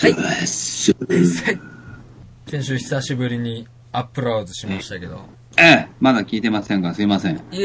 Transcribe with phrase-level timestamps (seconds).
[0.00, 0.14] はい。
[0.46, 0.92] す
[2.46, 5.20] 先週久しぶりにアップロードしましたけど。
[5.58, 7.36] ええ、まだ聞いてませんが、すいません。
[7.36, 7.62] いえい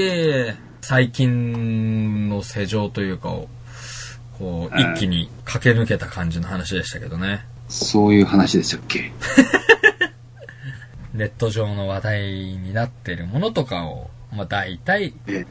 [0.50, 3.48] え、最近の世情というかを、
[4.38, 7.46] こう、ええ一気に駆け抜けた感じの話でしたけどね。
[7.70, 9.14] そういう話でしたっけ？
[11.14, 15.46] ネット上の話題になってるものとかを、まあ大体、え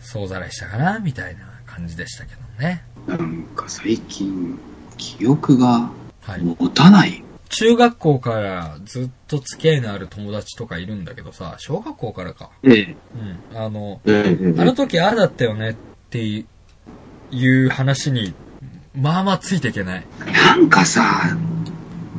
[0.00, 2.84] 総ざらいしたかな、みたいな感じでしたけどね。
[3.06, 4.58] なんか最近、
[5.00, 5.90] 記憶が
[6.22, 6.42] はい。
[6.42, 7.24] 持たない。
[7.48, 12.50] 中学校からずっと付き合いのある友達とかいるんだけどさ、小学校からか。
[12.62, 12.96] ええ、
[13.52, 13.58] うん。
[13.58, 15.74] あの、ええ、あの時ああだったよねっ
[16.10, 16.44] て
[17.30, 18.34] いう話に、
[18.94, 20.04] まあまあついていけない。
[20.32, 21.36] なんかさ、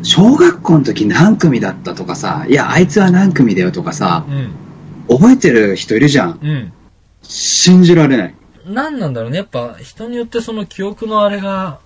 [0.02, 5.18] 小学校の時何組だったとかさ、いや、あいつは何組だよとかさ、うん。
[5.18, 6.40] 覚えてる人いるじゃん。
[6.42, 6.74] うん。
[7.22, 8.36] 信じられない。
[8.66, 9.38] なんなんだろうね。
[9.38, 11.80] やっぱ人によってその記憶のあれが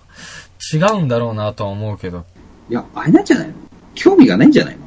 [0.72, 2.24] 違うんだろうなとは思うけど。
[2.68, 3.54] いや、あれなんじゃないの？
[3.94, 4.80] 興味がないんじゃないの？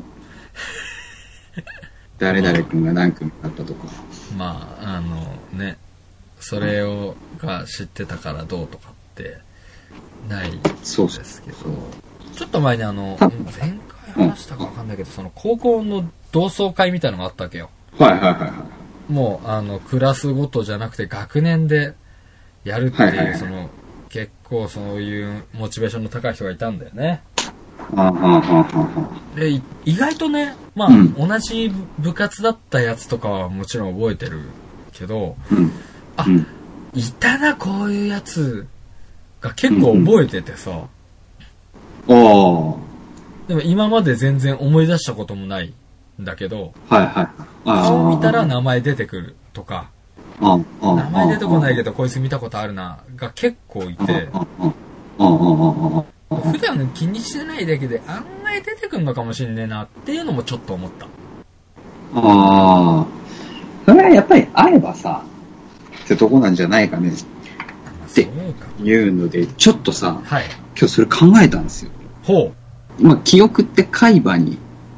[2.19, 3.85] 誰々君が何組だったとか。
[4.37, 5.25] まあ、あの
[5.57, 5.77] ね、
[6.39, 9.39] それをが知ってたからどうとかって
[10.27, 10.51] ない。
[10.51, 11.57] ですけど、
[12.35, 13.79] ちょっと前にあの、た前
[14.15, 17.69] 回話したかわかんないけど、その高校の同窓会みたいなのがあったわけよ。
[17.97, 18.47] はいはいはいは
[19.09, 19.11] い。
[19.11, 21.95] もう、あの、クラスごとじゃなくて学年で
[22.63, 23.69] やるっていう、その、
[24.09, 27.21] 結構そういうモチベーションの高い人がいたんだよね。
[29.35, 34.41] で、い意外とね、まあ、うん同じ部活だったやつとかはもちろん覚えてる
[34.91, 35.71] けど、うん。
[36.17, 36.45] あうん。
[36.93, 38.67] いたな、こういうやつ
[39.41, 42.09] が結構覚えててさ、ああ。
[43.47, 45.73] でも今まで全然思い出したこともない
[46.21, 48.15] んだけど、はいはい。
[48.15, 49.89] 見たら名前出てくるとか。
[50.39, 51.91] 名前出てこないけど。
[51.91, 54.29] どこいつ見たことあるな、が結構いて。
[56.29, 61.05] 普段気にしてないだけで案外出てくんのかもしんねえなっていうのもちょっと思った。
[61.05, 61.09] あ
[62.15, 63.05] あ。
[63.85, 65.23] それはやっぱり会えばさ、
[66.05, 67.09] ってとこなんじゃないかね。
[67.09, 68.67] まあでそうか。
[68.81, 70.43] いうので、ちょっとさ、はい。
[70.77, 71.91] 今日それ考えたんですよ。
[72.23, 72.53] ほ
[72.99, 74.57] まあ、記憶って海馬に、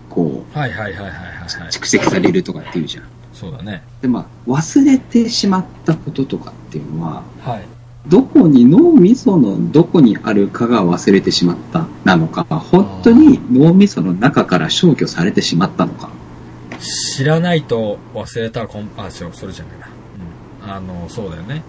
[0.09, 0.57] こう。
[0.57, 1.47] はいはいはいはいはい、はう、い。
[1.69, 3.03] 蓄積されるとかっていうじゃん。
[3.41, 3.81] そうだね。
[4.03, 7.66] で、まあ、忘れてしまったこととかっていうのは、はい。
[8.07, 16.12] どこに脳みそのどこにあるかが忘れてしまったなのか、本当に脳みその中から消去されてしまったのか。
[17.16, 19.88] 知らないと忘れたらコン、あ、違う、それじゃないな。
[20.66, 20.72] うん。
[20.72, 21.63] あの、そうだよね。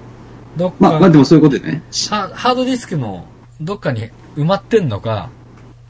[0.59, 1.83] どっか、まあ、まあでもそういうことでね。
[2.11, 3.25] ハハードディスクの
[3.63, 5.31] どっかに埋まってんのか、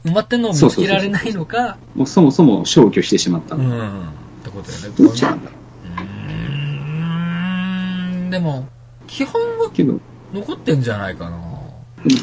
[0.05, 3.69] 埋まってんのを見つけられないのか、もうそもそも消去してしまったうん。
[3.69, 4.23] のか。
[4.41, 4.89] ってことだよね。
[4.97, 5.62] どっちなんだろう。
[8.33, 8.67] でも、
[9.05, 9.71] 基本はう。
[9.71, 9.99] けど、
[10.33, 11.39] 残ってんじゃないかな。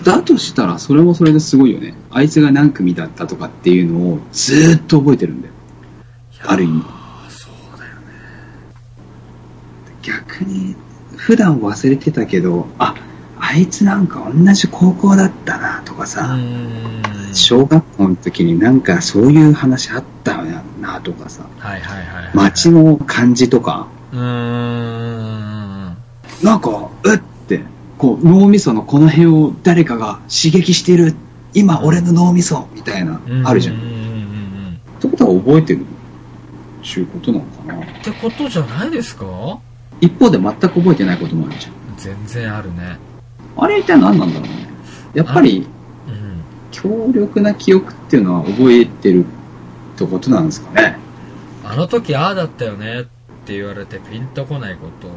[0.04, 1.94] だとしたらそれもそれですごいよね。
[2.10, 5.54] あいつが何組だったとかっていうのをずーっと覚えてるんだよ。
[6.44, 6.82] ある意味。
[7.28, 8.00] そうだよね。
[10.02, 10.74] 逆に、
[11.16, 12.96] 普段忘れてたけど、あ、
[13.38, 16.36] あいつなんか同じ高校だったなとかうさ。
[17.32, 22.30] 小学校の時になんかそういう話あったよなとかさ、はいはいはいはい。
[22.34, 25.49] 街の感じとか、うーん。
[26.42, 27.18] なんか、うっ
[27.48, 27.60] て、
[27.98, 31.14] こう脳みそのこの辺を誰かが刺激してる、
[31.54, 33.72] 今俺の脳みそみたいな、あるじゃ。
[33.72, 34.80] うん。
[34.98, 35.84] ってことは覚えてる
[36.82, 37.80] ちゅうことなのかな。
[37.80, 39.26] ってことじゃないですか？
[40.00, 41.72] 一方で全く覚えてないこともあるじゃん。
[41.98, 42.98] 全然あるね。
[43.56, 44.68] あれ一体何なんだろうね。
[45.12, 45.66] やっぱり
[46.08, 46.40] うん。
[46.70, 50.96] 強力な記憶っていうのは覚えてるってことなんですかね。
[51.64, 53.04] あの時ああだったよねっ
[53.44, 55.14] て言われてピンとこないことは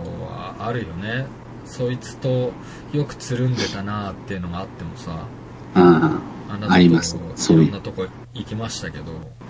[0.65, 1.25] あるよね。
[1.65, 2.51] そいつと
[2.91, 5.27] よくつるんでたなっていうのがあってもさ、
[5.75, 6.19] あ
[6.49, 9.03] あありますいろんなとこ行きましたけど、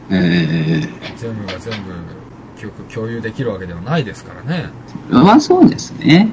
[0.09, 0.81] あ、え
[1.17, 1.93] 全部が全部
[2.57, 4.69] 記憶共有できるわけではないですからね。
[5.09, 6.29] えまあそうですね。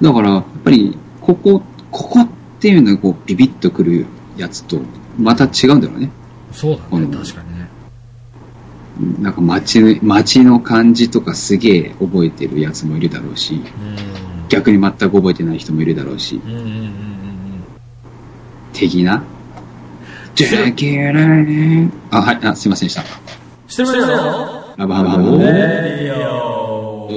[0.00, 2.28] だから、やっぱり、ここ、ここっ
[2.60, 4.06] ていうのがこう、ビビッとくる
[4.36, 4.80] やつと、
[5.18, 6.10] また違うんだろうね。
[6.52, 7.68] そうだね、うん確かにね。
[9.20, 13.62] なんか街の、街の感じとかすげえ覚えてるやつもいるだろうし、うん。
[14.54, 16.88] 逆に全く覚えてない人もいるだろうし、うんうんうんうんうん。
[18.72, 19.24] 的な？
[20.36, 21.90] できないね。
[22.12, 23.02] あ、はい、あ、すいませんでした。
[23.66, 24.06] してるよ
[24.76, 27.08] ラバハバハボレディオ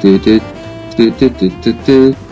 [0.00, 0.40] てて
[0.96, 2.25] てててててということで今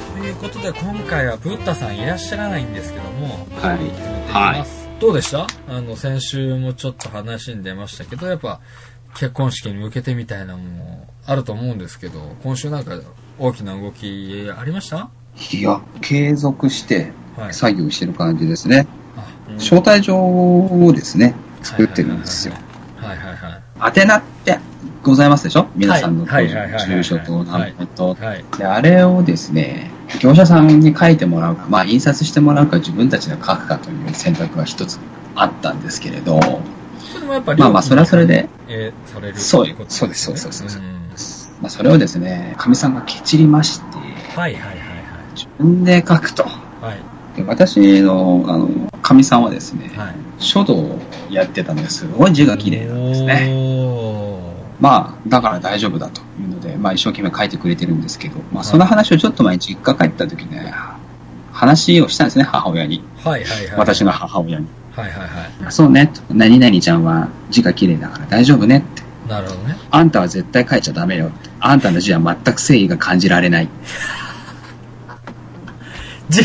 [1.04, 3.78] 回はブッダさんいらっしゃらないんですけども、はい。
[4.32, 4.66] はい
[5.00, 5.46] どうでした？
[5.68, 8.60] あの、先週もちょっと話に出ましたけど、やっぱ、
[9.14, 12.98] 結婚式に向けてみたいなのもあると思うんですけど、今週なんか
[13.38, 15.10] 大きな動きありました？
[15.52, 17.54] いや、継続してはい。
[17.54, 18.86] 作業してる感じですね。
[19.16, 22.54] あ、うん招待状をですね、作ってるんですよ。
[22.96, 24.00] はいはいはい。
[24.00, 24.58] 宛名って
[25.10, 25.66] ございますでしょ？
[25.74, 28.14] 皆さんのはいはいはいはいはい住所と名前と。
[28.14, 28.44] はい。
[28.58, 29.90] で、あれをですね、
[30.20, 34.98] 業者さんに書いてもらうか、まあ印刷してもらうか自分たちで書くかという選択が一つ
[35.34, 36.40] あったんですけれど、
[37.12, 40.82] それもやっぱまあまあそれはそれで、えーされるそうそうですそうですそうですん
[41.60, 43.96] まあそれをですね、かみさんがケチりまして、
[44.36, 44.78] はいはいはい
[45.34, 46.44] 自分で書くと。
[46.44, 46.84] はい。
[46.84, 46.98] はい。
[47.36, 48.68] で私の、あの、
[49.02, 50.14] かみさんはですね、はい。
[50.38, 53.48] 書道をやってたのですごい字が綺麗なんですね。
[53.52, 54.33] おー
[54.84, 60.74] まあ、だから大丈夫だというので、まあ一生懸命書いてくれてるんですけど、まあその話をちょっと前に実家帰った時ね、
[61.54, 63.02] 話をしたんですね、母親に。
[63.24, 63.78] はいはいはい。
[63.78, 64.66] 私の母親に。
[64.94, 69.00] はいはいはそうね、と何々ちゃんは字が綺麗だから大丈夫ねって。
[69.00, 69.30] い。
[69.30, 69.78] なるほどね。
[69.90, 71.48] あんたは絶対書いちゃダメよって。
[71.60, 73.68] あんたの字は全く誠意が感じられない。
[76.28, 76.42] 字、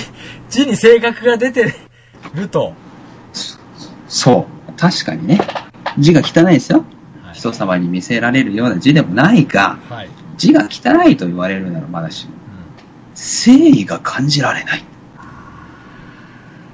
[0.49, 1.73] 字に性格が出て
[2.35, 2.73] ると。
[4.07, 4.71] そう。
[4.79, 5.41] 確かにね。
[5.97, 6.85] 字が汚いですよ。
[7.47, 7.53] はい。
[7.53, 10.09] 人様に見せられるような字でもないが、はい。
[10.37, 12.33] 字が汚いと言われるならまだしも、
[13.15, 14.83] 誠意が感じられない。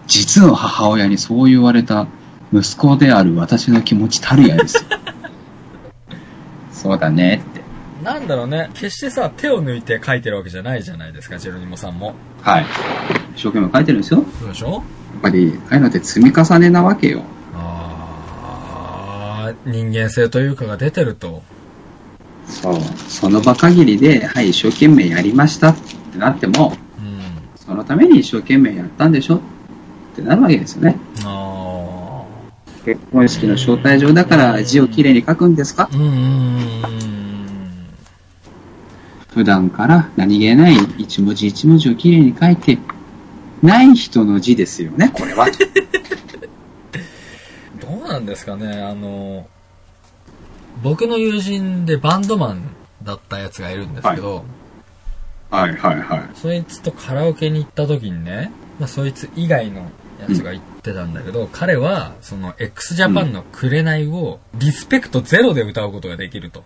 [0.08, 2.08] 実の母親にそう言われた
[2.54, 4.84] 息子である私の気持ちたるやですよ。
[6.72, 7.62] そうだねって。
[8.00, 8.06] うん。
[8.06, 8.70] なんだろうね。
[8.76, 12.14] 決してさ、手を抜いて書いてるわけじゃないじゃないですか、ジェロニモさんも。
[12.42, 12.66] はい。
[13.36, 14.20] 一生懸命書いてるんですよ。
[14.20, 14.84] やそうでしょ？
[15.18, 17.24] っぱり、ああいうのって積み重ねなわけよ。
[19.66, 21.44] 人間性というかが出てると。
[22.48, 22.80] そう。
[23.08, 25.78] その場限りで、はい、一生懸命やりましたっ
[26.12, 27.20] てなっても、うん。
[27.56, 29.38] そのために一生懸命やったんでしょ？
[29.38, 29.40] っ
[30.16, 30.98] てなるわけですよね。
[31.24, 32.24] あ
[32.86, 35.90] 結婚式の招待状だから字をきれいに書くんですか？
[35.92, 36.82] うん
[39.34, 42.78] 普段から何気ない一文字一文字をきれいに書いて、
[43.62, 45.48] ない人の字ですよね、これは。
[48.16, 49.48] なんですかね、あの、
[50.82, 52.64] 僕の友人でバンドマン
[53.04, 54.46] だったやつがいるんですけど、
[55.52, 56.30] はいはいはい。
[56.36, 59.82] そいつとカラオケに行った時にね、まあ、そいつ以外の
[60.20, 66.64] やつが言ってたんだけど、彼は、その x ジャパンの紅をリスペクトゼロで歌うことができると。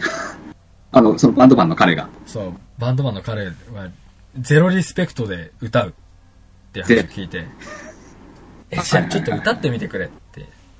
[0.92, 2.10] あの、そのバンドマンの彼が。
[2.26, 3.52] そう、バンドマンの彼は
[4.38, 5.92] ゼロリスペクトで歌うっ
[6.72, 7.46] て話を聞いて、
[8.70, 10.27] え、じゃあちょっと歌ってみてくれって。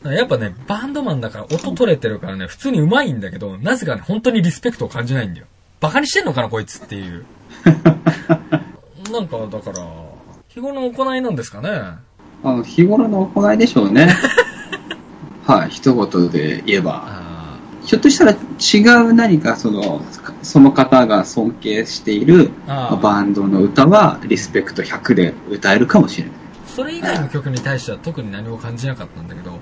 [0.05, 5.47] やっぱね、バンドマンだから音取れてるからね、普通に上手いんだけど、なぜかね、本当にリスペクトを感じないんだよ。
[5.81, 7.25] バカにしてんのかな、こいつっていう。
[9.12, 9.87] なんか、だから、
[10.49, 11.69] 日頃の行いなんですかね？
[12.45, 14.15] あの、日頃の行いでしょうね。
[15.47, 17.03] はい、一言で言えば。
[17.06, 17.29] あ
[17.89, 20.03] ひょっとしたら違う何かその、
[20.43, 26.33] その方が尊敬しているバンドの歌はリスペクト100で歌えるかもしれない。
[26.35, 29.59] ーそれ以外の曲に対しては特に何も感じなかったんだけど、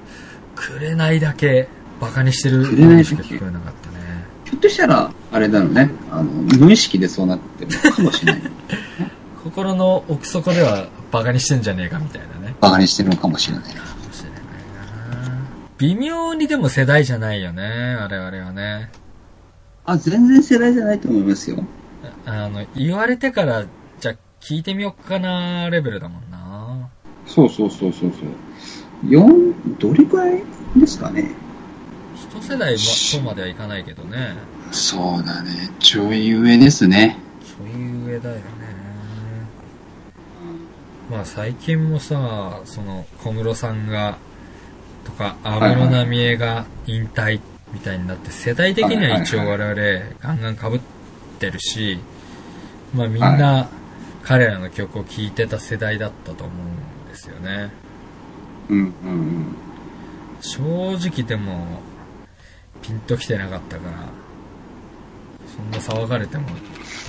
[0.57, 1.69] 紅だけ
[2.01, 3.97] バカにしてる紅しか聞こえなかったね。
[4.45, 8.43] ひょっとしたら、あれだろうね、あの、無意識でそうなってるのかもしれない。
[9.45, 12.57] 心の奥底ではバカにしてんじゃねえかみたいなね。
[12.61, 13.65] バカにしてるのかもしれない。
[13.65, 15.39] かもしれないな
[15.79, 18.91] 微妙にでも世代じゃないよね、我々はね。
[19.85, 21.65] あ、全然世代じゃないと思いますよ。
[22.25, 23.65] あの、言われてから、
[24.01, 26.89] じゃあ聞いてみよっかな、レベルだもんな。
[27.27, 28.11] そうそうそうそうそう。
[29.09, 30.43] 4、どれくらい
[30.77, 31.31] ですかね？
[32.15, 34.35] 一世代とまではいかないけどね。
[34.73, 35.71] そうだね。
[35.79, 37.19] ちょい上ですね。
[37.57, 38.43] そういう上だよね。
[41.11, 44.19] まあ最近もさ、その小室さんが、
[45.05, 47.41] とか、安室奈美恵が引退
[47.73, 49.75] みたいになって、世代的には一応我々
[50.21, 50.81] ガンガン被っ
[51.39, 52.01] てるし、
[52.93, 53.69] まあみんな
[54.25, 56.67] 彼らの曲を聴いてた世代だったと思う
[57.07, 57.71] んですよね。
[58.69, 59.57] うんうんうん。
[60.41, 60.63] 正
[61.09, 61.81] 直でも、
[62.83, 63.97] ピンときてなかったから、
[65.57, 66.49] そんな騒がれても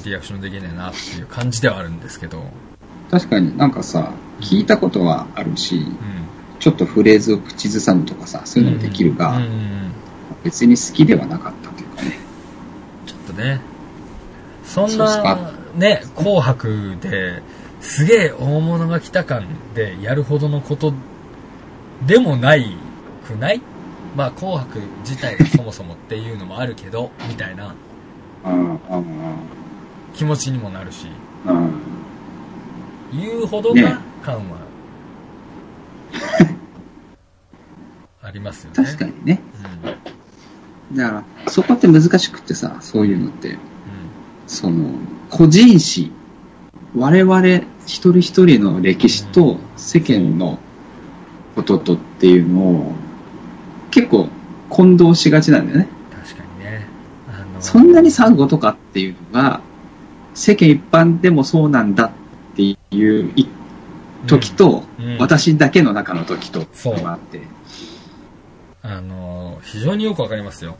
[0.05, 2.43] リアクションできねえなっていう感じではあるんですけど、
[3.11, 5.93] 確かになんかさ、聞いたことはあるし、うん。
[6.59, 9.77] ちょっとフレーズを口ずさむとかさ、そういうのもできるが、うんうんうん
[10.43, 12.19] 別に好きではなかったというかね。
[13.05, 13.59] ちょっとね、
[14.63, 17.41] そんなか、ね、紅白で、
[17.81, 19.45] すげえ大物が来た感
[19.75, 20.93] でやるほどのこと
[22.05, 22.75] でもない
[23.25, 23.61] くない？
[24.15, 27.73] まあ紅白自体がそもそもっていうのもあるけど、みたいな。
[30.15, 31.07] 気持ちにもなるし、
[33.13, 33.83] 言うほどね。
[33.83, 34.57] な感は、
[38.23, 38.75] ありますよね。
[38.83, 39.39] 確かにね。
[40.91, 40.97] うん。
[40.97, 41.13] だか
[41.45, 43.57] ら、そこって難しくってさ、そういうのって、うん。
[44.47, 44.89] その、
[45.29, 46.11] 個人史、
[46.95, 47.45] 我々
[47.85, 50.57] 一人一人の歴史と世間の
[51.57, 52.93] こととっていうのを、
[53.89, 54.29] 結構
[54.69, 55.87] 混同しがちなんだよね。
[56.11, 56.87] 確かにね。
[57.27, 59.61] あのそんなに騒ぐことかっていうのが、
[60.35, 62.11] 世間一般でもそうなんだっ
[62.55, 63.47] ていうい
[64.27, 67.41] 時と、うんうん私だけの中の時と、があって。
[68.83, 70.77] あの、非常によくわかりますよ。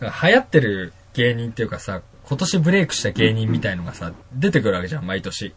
[0.00, 5.54] だから流行ってる芸人っていうかさ、今年ブレイクした芸人みたいのがさ、出てくるわけじゃん、毎年。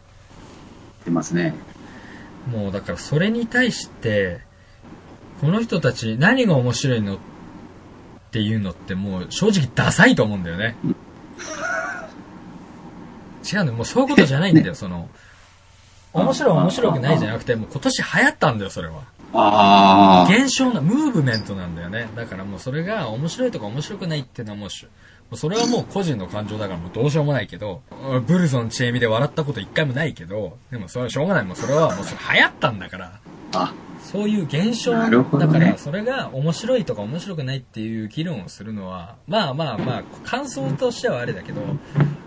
[1.06, 1.54] 出ますね。
[2.52, 4.40] もうだからそれに対して、
[5.40, 7.18] この人たち何が面白いのっ
[8.30, 10.76] ていうのってもう正直ダサいと思うんだよね。
[13.50, 15.08] 違うんだよ、もうそういうことじゃないんだよ、 その。
[16.12, 18.94] 面白い面白くないじゃなくて、もう今年流行ったんだよ、それは。
[19.32, 20.32] ああ。
[20.32, 22.08] 現象な、ムーブメントなんだよね。
[22.16, 27.82] だからもうそれが面白いとか面白くないっていうのはもうそれはもう個人の感情だからもうどうしようもないけど、
[28.26, 31.44] ブルゾンチェミで笑ったこと一回もないけど、でもそれはしょうがない。
[31.44, 33.20] もうそれはもうそれ流行ったんだから。
[33.54, 41.60] あ、そういう現象、だからそれが面白いとか面白くないっていう議論をするのは、まあまあまあ、感想としてはあれだけど、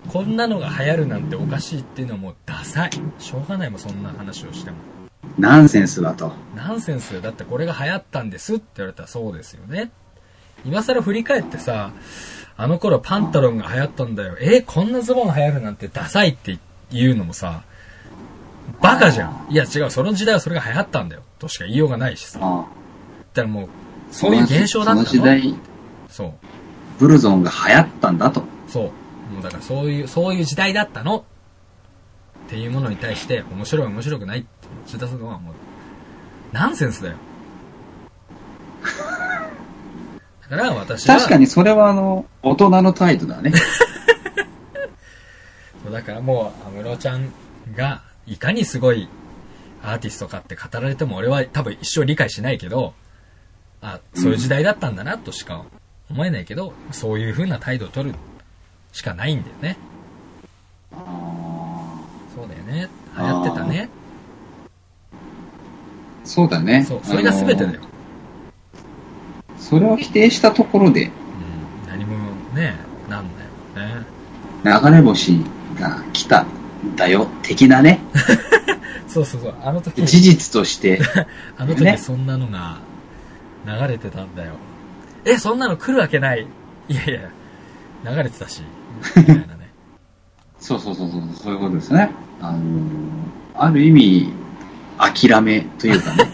[0.09, 2.91] こんなのが流行るなんておかしいっていうのはもうダサい。
[3.19, 4.77] しょうがないもん、そんな話をしても。
[5.37, 6.33] ナンセンスだと。
[6.55, 9.91] ナンセンスだってこれが流行ったんですって言われたらそうですよね。
[10.65, 11.91] 今更振り返ってさ、
[12.57, 14.37] あの頃パンタロンが流行ったんだよ。
[14.39, 16.59] えこんなズボン流行るなんてダサいって
[16.91, 17.63] 言うのもさ、
[18.79, 19.47] バカじゃん。
[19.49, 21.23] いや違う、その時代はそれが流行ったんだよ。
[21.39, 22.39] としか言いようがないしさ。
[22.39, 22.67] だか
[23.35, 23.69] あらもう、
[24.11, 25.55] そういう現象だったのその時代、
[26.09, 26.33] そう。
[26.99, 28.43] ブルゾンが流行ったんだと。
[28.67, 29.33] そう。
[29.33, 31.25] もうだからそういう、そういう時代だったの
[32.45, 34.47] っていうものに対して、面白い面白くないって
[34.85, 35.53] 打ち出すのはもう、
[36.51, 37.15] ナンセンスだよ。
[40.49, 43.53] だから私は、確かにそれはあの、大人の態度だね。
[45.83, 47.31] そうだからもう、安室ちゃん
[47.75, 48.01] が、
[48.31, 49.09] いかにすごい
[49.83, 52.93] アーティストかって語られても俺は多分一生理解しないけど、
[53.81, 55.65] あ、そういう時代だったんだなとしか
[56.09, 58.15] 思えないけど、そういう風な態度を取る
[58.93, 59.77] しかないんだよね。
[62.33, 62.89] そうだよね。
[63.17, 63.89] 流行ってたね。
[66.23, 66.85] そうだね。
[66.85, 67.81] そう、それが全てだよ
[69.57, 71.11] それを否定したところで、うん、
[71.89, 72.15] 何も
[72.55, 72.75] ね、
[73.09, 73.25] なん
[73.75, 74.05] だよね。
[74.63, 75.41] 流れ星
[75.77, 76.60] が来たん
[76.95, 77.99] だよ、的なね。
[79.07, 81.01] そうそうそう、あの時、事実として、
[81.57, 82.77] あの時ねそんなのが
[83.65, 84.53] 流れてたんだよ。
[85.25, 86.47] え、そんなの来るわけない。
[86.87, 87.21] いやいや、
[88.05, 88.63] 流れてたし、
[89.17, 89.71] みたいなね。
[90.59, 92.11] そうそうそうそう、そういうことですね。
[92.41, 92.59] あの、
[93.55, 94.33] ある意味、
[94.97, 96.31] 諦めというかね。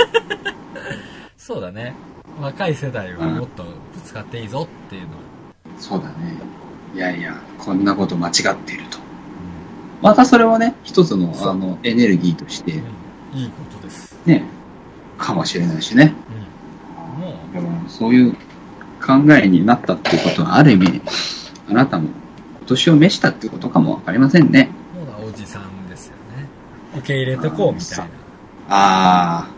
[1.38, 1.94] そうだね。
[2.42, 3.70] 若い世代はもっとぶ
[4.04, 5.14] つかっていいぞっていうのは。
[5.80, 6.14] そうだね。
[6.94, 9.07] いやいや、こんなこと間違っていると。
[10.02, 12.76] またそれはね、一つの、そうあの、エネルギーとしてい
[13.46, 14.16] いことです。
[14.26, 14.44] ね、
[15.18, 16.14] かもしれないしね。
[17.18, 17.24] うん。
[17.24, 18.34] もだからそういう
[19.02, 21.02] 考えになったっていうことは、ある意味、
[21.70, 22.10] あなたも、
[22.62, 24.70] お年を召したっていうことかもわかりませんね。
[24.96, 26.48] う、もうおじさんですよね。
[26.98, 28.06] 受け入れてこうみたいな。
[28.70, 29.50] ああ、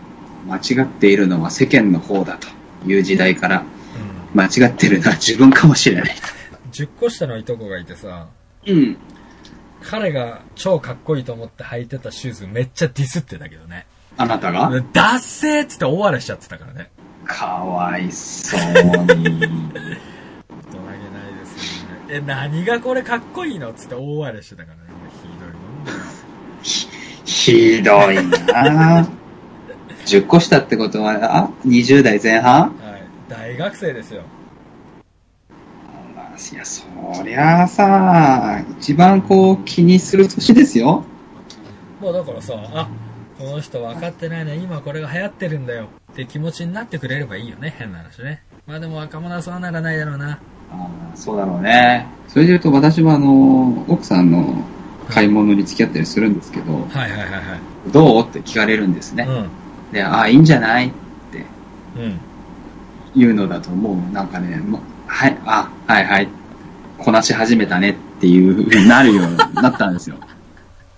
[0.47, 2.47] 間違っているのは世間の方だと
[2.89, 3.63] いう時代から、
[4.33, 4.39] うん。
[4.39, 6.15] 間違ってるのは自分かもしれない。
[6.71, 8.27] 10個下のいとこがいてさ、
[8.65, 8.97] うん。
[9.83, 13.85] 彼が超かっこいいと思って履いてたシューズめっちゃディスってたけどね。
[14.17, 14.69] あなたが？
[14.93, 16.91] ダッセーっつって大笑いしちゃってたからね。
[17.25, 18.73] かわいそうに。
[18.73, 19.45] 大人げないで
[21.45, 21.97] すよね。
[22.09, 24.83] え、何がこれかっこいいのっつって大笑いしてたからね。
[26.61, 26.87] ひ。
[27.25, 29.09] ひどいな ぁ
[30.05, 32.61] 10個下ってことは、あ、20代前半？
[32.61, 33.03] はい。
[33.29, 34.23] 大学生ですよ。
[36.39, 41.03] まあいや、そりゃあさ、一番こう気にする年ですよ。
[41.99, 42.87] もうだからさ、あ、
[43.37, 44.55] この人分かってないね。
[44.55, 45.87] 今これが流行ってるんだよ。
[46.13, 47.75] って気持ちになってくれればいいよね。
[47.77, 48.41] 変な話ね。
[48.67, 50.39] まあでも若者はそうならないだろうな。
[50.71, 52.07] あーそうだろうね。
[52.27, 54.63] それで言うと私はあの、奥さんの
[55.09, 57.39] 買い物に付き合ったりするんですけど、はいはいはいは
[57.87, 57.91] い。
[57.91, 58.23] どう？
[58.23, 59.27] って聞かれるんですね。
[59.91, 60.87] で、ああ、いいんじゃない？
[60.87, 60.91] っ
[61.31, 61.45] て
[61.97, 62.03] うん。
[62.03, 62.19] うん。
[63.15, 66.29] いうのだともうなんかね、もうはい、あ、はいはい、
[66.99, 70.17] こなし始めたねっていう風になるようになったんですよ。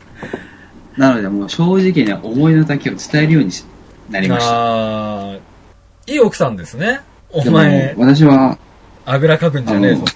[0.98, 3.66] なのでもう正直に思いの丈を伝えるようにし
[4.10, 6.12] なりました。
[6.12, 7.00] いい奥さんですね。
[7.32, 8.58] お前、私は、
[9.06, 10.12] あぐらかくんじゃねえぞと。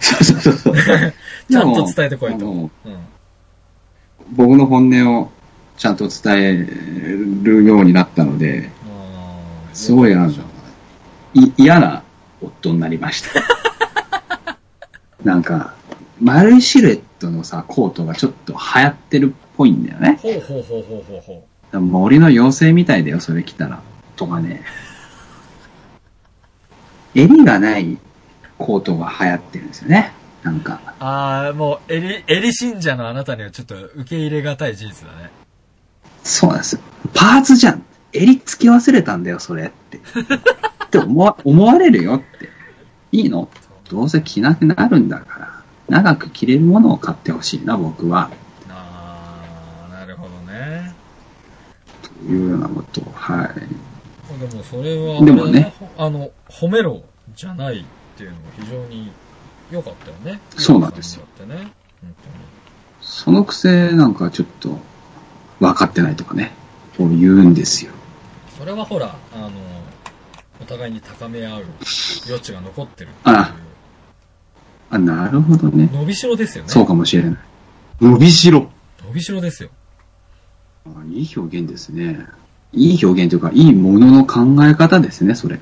[0.00, 0.74] そうそうそうそう。
[1.50, 2.70] ちゃんと伝えてこいと。
[4.30, 5.30] 僕の本音を
[5.76, 6.66] ちゃんと伝え
[7.42, 8.70] るようになったので、
[9.74, 12.01] すごいあのよかったでしょい嫌な
[12.42, 14.56] 夫になりました。
[15.24, 15.74] なんか、
[16.20, 20.18] 丸いシルエットのさ、コートがちょっと流行ってるっぽいんだよね。
[20.22, 21.20] ほうほうほうほうほう
[21.72, 23.80] ほ森の妖精みたいだよ、それ着たら。
[24.16, 24.62] とかね。
[27.14, 27.98] 襟がない
[28.58, 30.12] コートが流行ってるんですよね。
[30.42, 30.80] なんか。
[31.00, 31.04] う。
[31.04, 35.30] ああ、もう、エリ、エリ信者のあなたにはちょっと受け入れがたい事実だね。
[36.24, 36.82] そうなんですよ。
[37.14, 37.84] パーツじゃん。
[38.12, 40.00] 襟付け忘れたんだよ、それって。
[40.92, 42.50] って思わ 思われるよって。
[43.12, 43.48] いいの？
[43.90, 45.62] どうせ着なくなるんだから。
[45.88, 48.30] 長く着れるものを買ってほしいな、僕は。
[48.70, 49.44] あ
[49.90, 50.94] あ、なるほどね。
[52.02, 54.48] というようなことを、はい。
[54.48, 57.02] でもそれは、でもねあの、褒めろ
[57.36, 57.84] じゃないっ
[58.16, 59.12] ていうのが非常に
[59.70, 60.40] 良かったよね。
[60.56, 61.72] そうなんですよだってね。
[62.00, 62.14] 本
[63.02, 64.78] そのくせ、なんかちょっと、
[65.60, 66.52] 分かってないとかね。
[66.96, 67.92] こう言うんですよ。
[68.58, 69.50] それはほら、あの、
[70.62, 71.64] お互いに高め合う
[72.28, 73.36] 余地が残ってるっていう。
[73.36, 73.54] あ
[74.90, 75.90] あ、なるほどね。
[75.92, 76.70] 伸びしろですよね。
[76.70, 77.36] そうかもしれない。
[78.00, 78.70] 伸びしろ。
[79.04, 79.70] 伸びしろですよ。
[80.86, 82.26] あいい表現ですね。
[82.72, 85.56] いい表現というか、いいものの考え方ですね、それ。
[85.56, 85.60] ね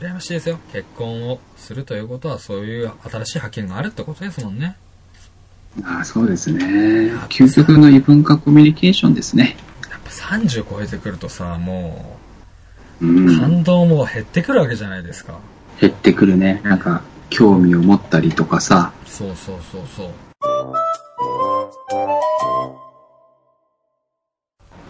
[0.00, 0.58] 羨ましいですよ。
[0.72, 4.76] 結婚をするということは、そういう新しい発見があるってことですもんね。
[5.84, 7.12] あそうですね。
[7.28, 9.56] 究極の異文化コミュニケーションですね。
[10.06, 12.16] やっぱ30超えてくるとさ、も
[13.00, 13.38] うう、ん。
[13.40, 15.38] 感動も減ってくるわけじゃないですか。
[15.80, 16.60] 減ってくるね。
[16.64, 18.92] なんか、興味を持ったりとかさ。
[19.04, 20.10] そうそうそうそう。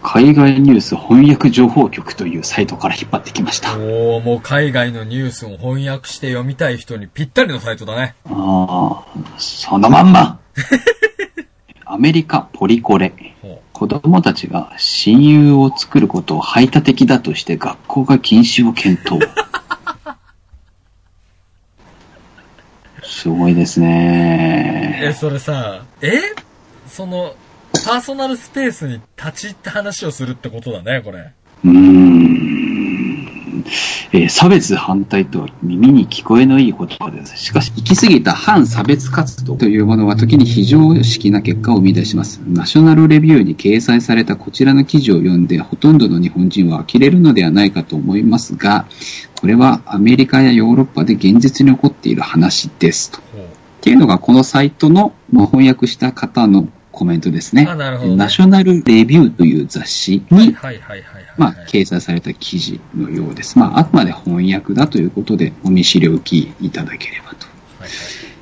[0.03, 3.75] 海外ニュース翻訳情報局というサイトから引っ張ってきました。
[3.75, 8.15] おー、もう海外のニュースを翻訳して読みたい人にぴったりのサイトだね。
[8.25, 10.39] ああ、そのまんま
[11.85, 13.13] アメリカポリコレ。
[13.77, 19.23] ほ子供たちが親友を作ることを排他的だとして学校が禁止を検討。
[23.03, 23.83] すごいですう。
[23.83, 25.15] え、ね。
[25.15, 26.09] それさ、え？
[26.87, 27.35] その、
[27.85, 31.31] パーソナルスペースに立ち入って話をするってことだね、これ。
[31.63, 32.86] うーん、
[34.11, 37.37] えー差別反対とは耳に聞こえのいい言葉です。
[37.37, 42.41] しかし、行き過ぎた反差別活動というものは時に非常識な結果を生み出します。
[42.47, 48.85] ナショナルレビューに掲載されたこちらの記事を読んで、ほとんどの日本人は呆れるのではないかと思いますが、
[49.39, 53.19] これはアメリカやヨーロッパで現実に起こっている話ですと。
[53.19, 53.21] っ
[53.81, 57.63] ていうのがこのサイトのまあ翻訳した方のコメントですね。
[57.65, 60.55] ナショナルレビューという雑誌に。
[61.37, 63.59] まあ、掲載された記事のようです。
[63.59, 67.45] まあ、あくまで翻訳だということで、お見知りおきいただければと。
[67.79, 67.89] はいはい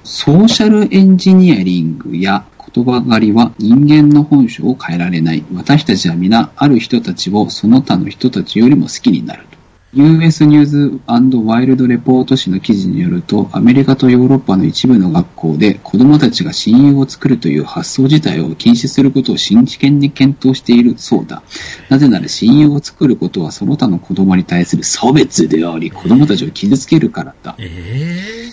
[0.06, 5.44] ソーシャルエンジニアリングや言葉狩りは人間の本性を変えられない。
[5.54, 9.55] 私たちは皆、ある人たちをその他の人たちよりも好きになると。
[9.98, 11.00] US ニューズ
[11.46, 21.44] ワイルドレポート誌の記事によると、アメリカとヨーロッパの一部の学校で子供たちが親友を作るという発想自体を禁止することを真剣に検討しているそうだ。
[21.88, 27.56] なぜなら親友を作ることはその他の子供に対する差別であり、子供たちを傷つけるからだ。
[27.58, 28.52] え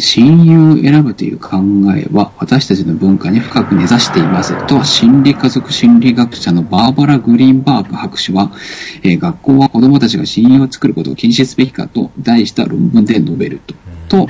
[0.00, 1.56] 親友を選ぶという考
[1.94, 8.50] えは私たちの文化に深く根ざしていますとは心理家族心理学者のバーバラ・グリーンバーグ博士は、
[9.02, 13.60] えー学校は子供たちが親友を作ることを禁止すべきかと題した論文で述べる
[14.08, 14.26] と。
[14.26, 14.28] と、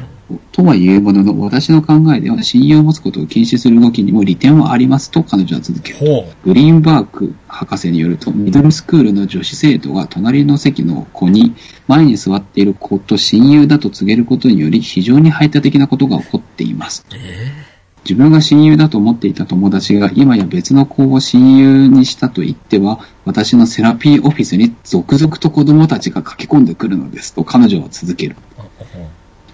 [0.53, 5.99] とはいうものの私の考えでは親友を持つことを禁止する動きにも利点はありますと彼女は続ける。
[6.44, 11.55] グリーンバーグ博士によると、ミドルスクールの女子生徒が隣の席の子に、
[11.87, 17.07] 前に座っている子と親友だと告げることにより、非常に排他的なことが起こっています。
[17.14, 28.37] え自分が親友だと思っていた友達が今や別の子を親友にしたと言っては、私のセラピーオフィスに続々と子供たちが駆け込んでくるのですと彼女は続ける。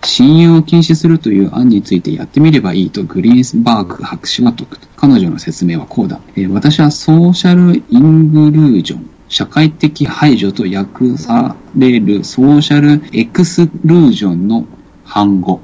[0.02, 4.88] ー、あほう親友を禁止するという案についてやってみればいいとグリーンバーグ博士は説くと。
[4.96, 6.20] 彼女の説明はこうだ。
[6.36, 14.66] えー私はソーシャルイングルージョン、社会的排除と訳されるソーシャルエクスルージョンの
[15.04, 15.60] 反語。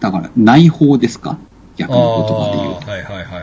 [0.00, 1.38] だから内包ですか？
[1.76, 2.88] 逆あの言葉で言うと。
[2.88, 3.42] あはいはいはいはい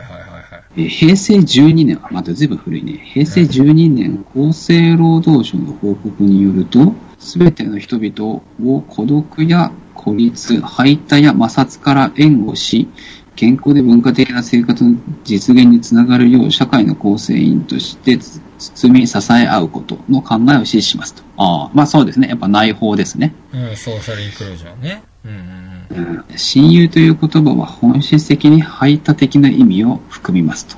[0.76, 3.00] い平成12年、あまた随分古いね。
[3.12, 9.70] 平成12年、厚生労働省の報告によると、すべての人々を孤独や
[10.04, 12.88] 孤立、排他や摩擦から援護し、
[13.36, 21.22] 健康で文化的な生活の実現につながるよう社会の構成員としてつ包み支え合うことの考えを支持しますと。
[21.36, 22.28] ああ、まあそうですね。
[22.28, 23.34] やっぱ内包ですね。
[23.52, 25.02] うん、ソーシャルインクルージョンね。
[25.24, 25.34] うんう
[26.00, 30.76] ん親友という言葉は本質的に排他的な意味を含みますと。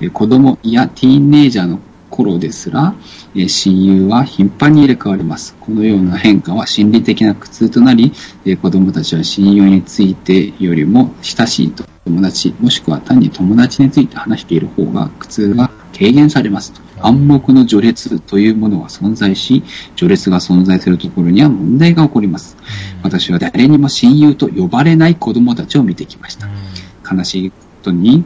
[0.00, 0.06] うん。
[0.06, 1.78] えー子供やティーンネイジャーの
[2.14, 2.94] 頃ですら、
[3.34, 5.56] えー親友は頻繁に入れ替わります。
[5.58, 8.12] このような変化は心理的な苦痛となり、
[8.44, 11.72] えー子供たちは親友についてよりも親しい
[12.04, 16.72] 友達、もしくは単に友達について話している方が苦痛が軽減されます。
[17.00, 19.64] 暗黙の序列というものが存在し、
[19.96, 22.56] 序列が存在するところには問題が起こります。
[23.02, 26.48] 私は誰にも親友と呼ばれない子供たちを見てきました。
[27.10, 28.24] 悲しいことに、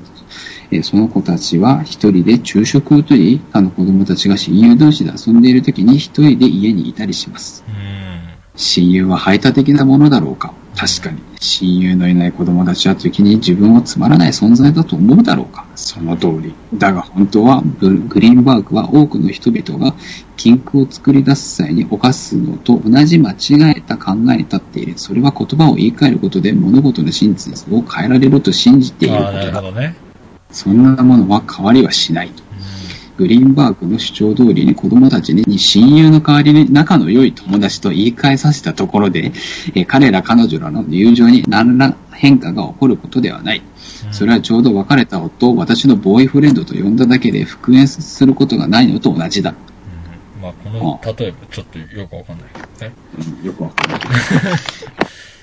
[0.71, 7.65] えーその子たちは一人で昼食をとり、他の子供たちが親友同士で遊んでいる時に一人で家にいたりします。
[7.67, 8.39] うん。
[8.57, 11.21] 親友は排他的なものだろうか確かに。
[11.41, 16.55] 親友のいない子供たちは時に自分をつまらない存在だと思うだろうかその通り。
[16.75, 19.97] だが本当はブグリーンバーグは多くの人々が
[20.37, 24.99] 禁句を作り出す際に犯すのと同じ間違えた考えに立っている。
[24.99, 29.45] それは言葉を言い換えることで物事の真実を変えられると信じていることだ。
[29.47, 30.08] るほどね。
[30.51, 32.43] そんなものは変わりはしないと。
[33.19, 39.33] グリーンバーグの主張通りに子供たちに親友の代わりに仲の良い友達と言い換えさせたところで、
[39.75, 43.63] えー彼ら彼女らの友情に何ら変化が起こることではない。
[44.13, 49.53] それはちょうど別れた夫を私のボーイフレンドと呼んだだけで復縁することがないのと同じだ。
[50.37, 52.95] うんまあ、この例えばちょっとよくわかんないけどね。
[53.41, 54.01] うんよくわかんない。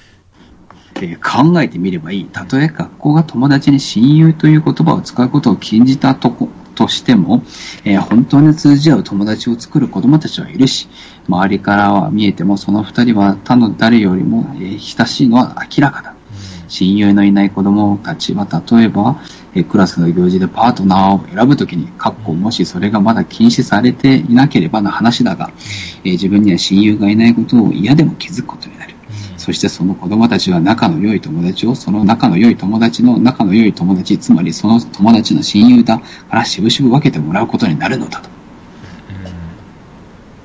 [1.01, 2.25] えー考えてみればいい。
[2.25, 7.43] たとえ学校が友達に親友という言葉を使うことを禁じたとことしても、
[7.83, 10.87] えー本当に通じ合う友達を作る子供たちはいるし、
[11.27, 16.15] 周りからは見えてもその二人は他の誰よりも、えー親しいのは明らかだ。
[16.67, 19.21] 親友のいない子供たちは例えば、
[19.53, 25.51] えークラスの行事でパートナーを選ぶときに、かっこもしそれがまだ禁止されていなければの話だが、
[26.05, 28.94] え自分には親友がいないことを嫌でも気づくことになる。
[29.45, 38.29] そしてその子供たちは仲の良い友達を、その仲の良い友達の仲の良い友達、つまりその友達の親友だからしぶしぶ分けてもらうことになるのだと。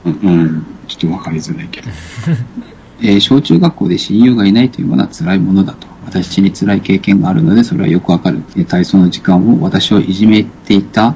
[0.04, 1.88] うん、うん、ちょっと分かりづらいけど。
[3.02, 5.86] えー小中学校で親友がいないというものは辛いものだと。
[6.04, 8.42] 私に辛い経験があるので、それはよくわかる？
[8.56, 11.14] えー体操の時間を私をいじめていた、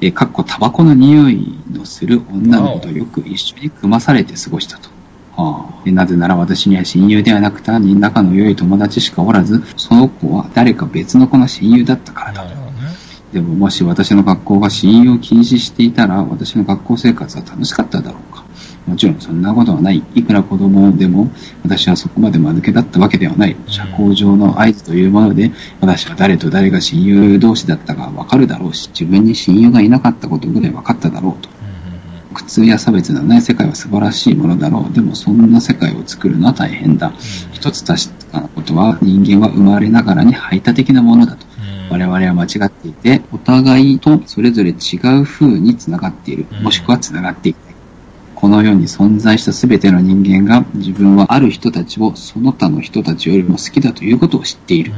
[0.00, 4.88] えーかっこタバコの匂いのする女の子とよく一緒に組まされて過ごしたと。
[5.38, 12.44] はあ、でなぜなら私には親友ではなく単に仲の良い友達しかおらず、その子は誰か別の子の親友だったからだ。
[13.32, 18.44] でももし私の学校が親友を禁止していたら、私の学校生活は楽しかっただろうか。
[18.86, 20.02] もちろんそんなことはない。
[20.14, 21.30] いくら子供でも、
[21.62, 23.54] 私はそこまで間抜けだったわけではない。
[23.66, 31.57] 社交上の合図というもので、私は誰と誰が親友同士だったかわかるだろうし、自分に親友がいなかったことぐらい分かっただろうと。
[32.34, 34.92] 苦痛や差別のない世界は素晴らしいものだろう。
[34.92, 37.12] でもそんな世界を作るのは大変だ。
[37.52, 41.46] 一つ確かなことは、人間は生まれながらに排他的なものだと。
[41.90, 46.60] 我々は間違っていて、お互いとそれぞれ違う風に繋がっているう。
[46.60, 47.74] んもしくは繋がっていない。
[48.34, 54.92] この世に存在した全ての人間が自分はある人たちをその他の人たちよりも好きだということを知っている。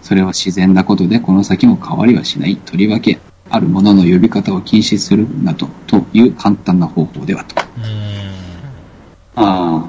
[0.00, 2.56] それは自然なことでこの先も変わりはしない。
[2.56, 3.18] とりわけ、
[3.52, 7.54] あるものの呼び方を禁止するなどという簡単な方法ではと。
[9.36, 9.84] あ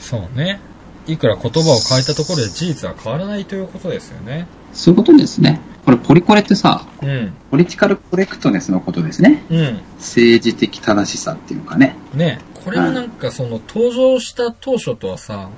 [0.00, 0.60] そうね。
[1.06, 4.48] いくら言葉を変えたところで事実は変わらないということですよね。
[4.72, 5.60] あ、そういうことですね。
[5.84, 7.32] これポリコレってさ、うん。
[7.50, 9.44] ポリティカルコレクトネスのことですね。
[9.48, 9.80] うん。
[9.98, 11.96] 政治的正しさっていうのかね。
[12.14, 15.48] ねこれはなんかその登場した当初とはさ、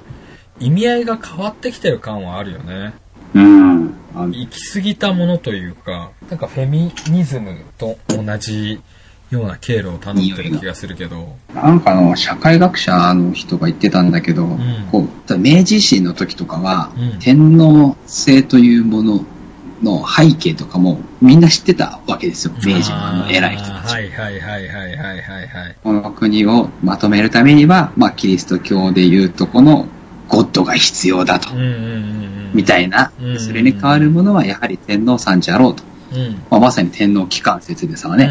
[0.60, 2.92] 意味合いが変わってきてる感はあるよね。
[3.34, 3.94] うん。
[4.32, 8.80] 行き過ぎたものというか、なんかフェミニズムと同じ
[9.30, 11.36] ような経路をたどってる気がするけど。
[11.54, 19.24] なんかあの、社会学者の人が言ってたんだけど、んこう、明治維新の時とかは、うん天皇制というもの
[19.82, 22.54] の背景とかもみんな知ってたわけですよ。
[22.64, 23.92] 明治のあの偉い人たち。
[23.92, 25.76] はいはいはいはいはいはいはい。
[25.82, 29.86] この国をまとめるためには、まあ、キリスト教でいうとこの
[30.28, 31.60] ゴッドが必要だとうん。
[31.60, 31.76] うんうんう
[32.36, 32.39] ん。
[32.54, 33.40] みたいなうん。
[33.40, 35.82] それに代わるものはやはり天皇さんじゃろうと。
[36.12, 36.42] うん。
[36.50, 38.26] まあ、まさに天皇機関説でさうんね。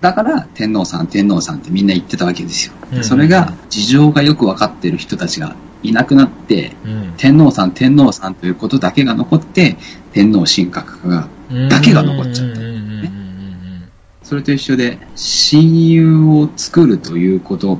[0.00, 2.74] だから天皇さん天皇さんってみんな言ってたわけですよ。
[3.02, 6.72] それが事情がよくわかってる人たちがいなくなって。
[7.18, 9.76] 天皇さん天皇さんということだけが残って、
[10.12, 11.28] 天皇神格化が、
[11.68, 12.60] だけが残っちゃった
[14.22, 17.78] それと一緒で、親友を作るということ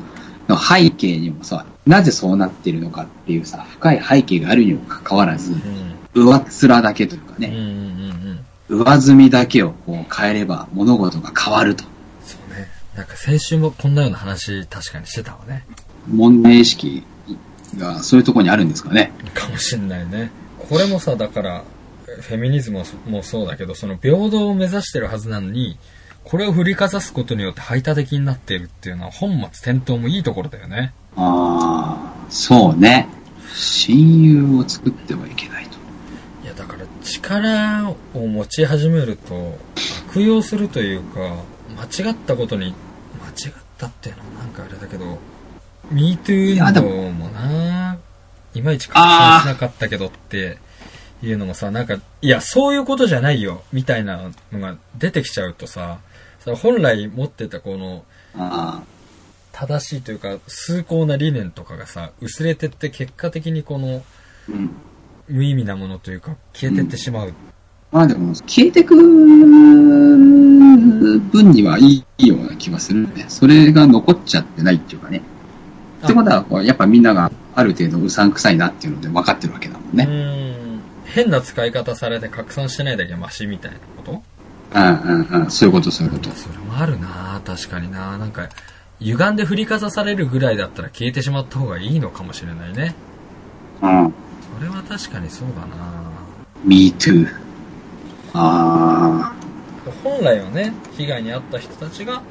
[0.49, 5.55] の背景にもさ、なぜそうなってるのかっていうさ、深い背景があるにもかかわらず、
[6.15, 7.53] 上っ面だけというかね。
[8.69, 11.85] 上積みだけをこう変えれば物事が変わると。
[12.25, 12.69] そうね。
[12.95, 15.67] なんか先週もこんなような話確かにしてたわね。
[16.09, 17.05] 問題意識
[17.77, 19.13] がそういうところにあるんですかね。
[19.35, 20.31] かもしんないね。
[20.59, 21.65] これもさ、だから、
[22.21, 25.79] フェミニズムもそうだけど、その平等を目指してるはずなのに、
[26.25, 30.93] これを振りかざすことによって排他的になっているっていうのは本末転倒もいいところだよね。
[31.17, 31.72] ああ、
[32.33, 33.09] そうね。
[33.55, 35.77] 親友を作ってはいけないと。
[36.43, 39.59] いや、だから力を持ち始めると
[40.09, 41.37] 悪用するというか、
[41.77, 42.75] 間違ったことに、
[43.21, 45.19] 間違ったっていうのはなんかあれだけど、
[45.93, 47.99] MeToo 運動もな、
[48.55, 50.57] いまいち拡散しなかったけどって
[51.23, 55.99] いうのもさ、なんか、いや、そういうことじゃないよ、みたいなのが出てきちゃうとさ、
[56.41, 58.05] そ本来持ってたこの、
[58.39, 58.83] あ
[59.53, 64.03] 正しいというか、崇高な理念とかがさ、薄れてって結果的にこの、
[64.49, 64.71] あ、うん。
[65.29, 67.33] 無意味なものというか、消えてってしまう。
[67.93, 69.03] まあでも、消えてく分
[71.53, 73.27] にはいいような気がするね。
[73.29, 75.23] それが残っちゃってないっていうかね。
[76.03, 80.05] あってことは、やっぱみんながある程度うさんくさいなっていうので分かってるわけだもんうね。
[80.05, 80.81] ん。
[81.05, 84.23] 変な使い方されて拡散してないだけマシみたいなこと？
[84.75, 85.51] うんうんうん。
[85.51, 86.31] そういうこと、そういうこと。
[86.31, 88.49] それもあるな確かにななんか、
[89.03, 92.95] 歪んで振りかざされるぐらいだったら消えてしまった方がいいのかもしれないね。
[93.83, 94.15] うん。
[94.59, 96.13] それは確かにそうだな
[96.65, 97.27] me too.
[98.35, 99.35] あ
[100.05, 102.23] 本来はね、被害に遭った人たちが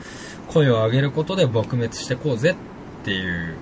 [0.48, 2.56] 声を上げることで撲滅してこうぜっ
[3.04, 3.56] ていう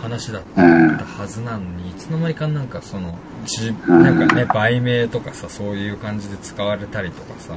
[0.00, 0.98] 話だっあ、うん。
[0.98, 7.54] たはずなのに、いつの間にかなんかその、じうんなんかね、売名とかさ、そういう感じで使われたりとかさ、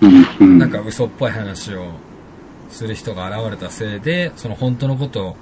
[0.00, 0.58] うんうん。
[0.58, 1.92] なんか嘘っぽい話を
[2.70, 5.36] する人が現れたせいで、その本当のことを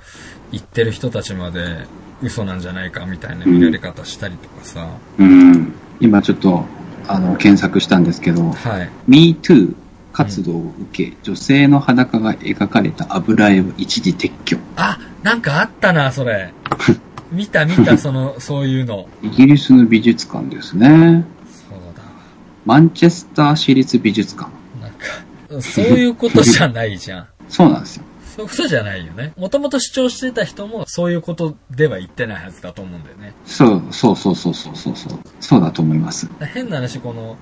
[0.53, 1.87] 言ってる人たちまで
[2.23, 4.89] 嘘なんじゃないかみたいな見られ方したりとかさ、
[5.19, 5.73] うん。
[6.01, 6.65] 今ちょっと、
[7.07, 8.91] あの、検索したんですけど、はい。
[9.07, 9.75] me too
[10.13, 14.59] 活動を受け、女性の裸が描かれた油絵を一時撤去。
[14.77, 16.53] あ、なんかあったな、それ。
[17.31, 19.07] 見た見た、その、そういうの。
[19.23, 21.25] イギリスの美術館ですね。
[21.69, 22.09] そうだわ。
[22.65, 24.51] マンチェスター市立美術館。
[25.61, 27.29] そういうことじゃないじゃん。
[27.49, 28.05] そうなんですよ。
[28.37, 29.33] そういうことじゃないよね。
[29.37, 33.35] もともと主張してた人も、そういうことでは言ってないはずだと思うんだよね。
[33.45, 35.19] そう、そうそうそうそうそうそう。
[35.41, 36.29] そうだと思います。
[36.53, 37.37] 変な話、この、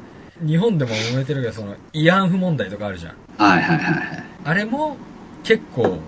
[0.47, 3.15] 日本でも揉めてるけど、その、慰安婦問題とかあるじゃん。
[3.37, 4.25] はいはいはいはい。
[4.45, 4.97] あれも、
[5.43, 5.99] 結構、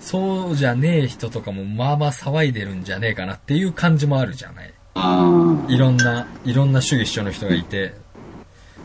[0.00, 4.72] そうじゃねえ人とかも、まあまあ騒いでるんじゃねえかなっていう感じもあるじゃない。
[4.94, 7.94] あいろんな、いろんな主義主張の人がいて、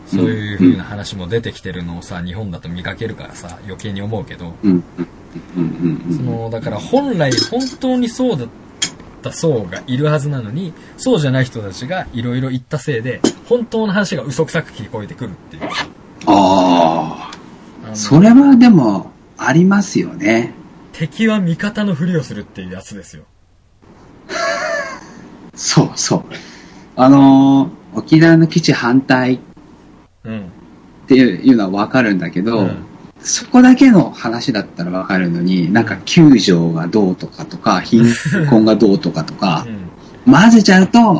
[0.07, 4.53] そういう風な話も出てきてるのをさ、日本だと見かけるからさ、余計に思うけど。
[4.61, 8.47] その、だから本来本当にそうだっ
[9.21, 15.63] た層がいるはずなのに、そうじゃない人たちがいろいろ言ったせいで、本当の話が嘘くさく聞こえてくるっていう。
[16.27, 17.31] あ
[17.85, 17.95] あ。
[17.95, 20.53] それはでも、ありますよね。
[20.93, 23.23] 敵は味方のふりをするっていうやつですよ。
[25.55, 26.23] そうそう。
[26.95, 29.39] あのー沖縄の基地反対
[30.27, 30.43] っうん。
[31.07, 32.85] ていうのはわかるんだけど、うん
[33.25, 38.03] そこだけの話だったらわかるのに、なんか救助がどうとかとか、 貧
[38.49, 39.65] 困がどうとかとか
[40.27, 40.33] う、ん。
[40.33, 41.15] 混ぜちゃうと、うん。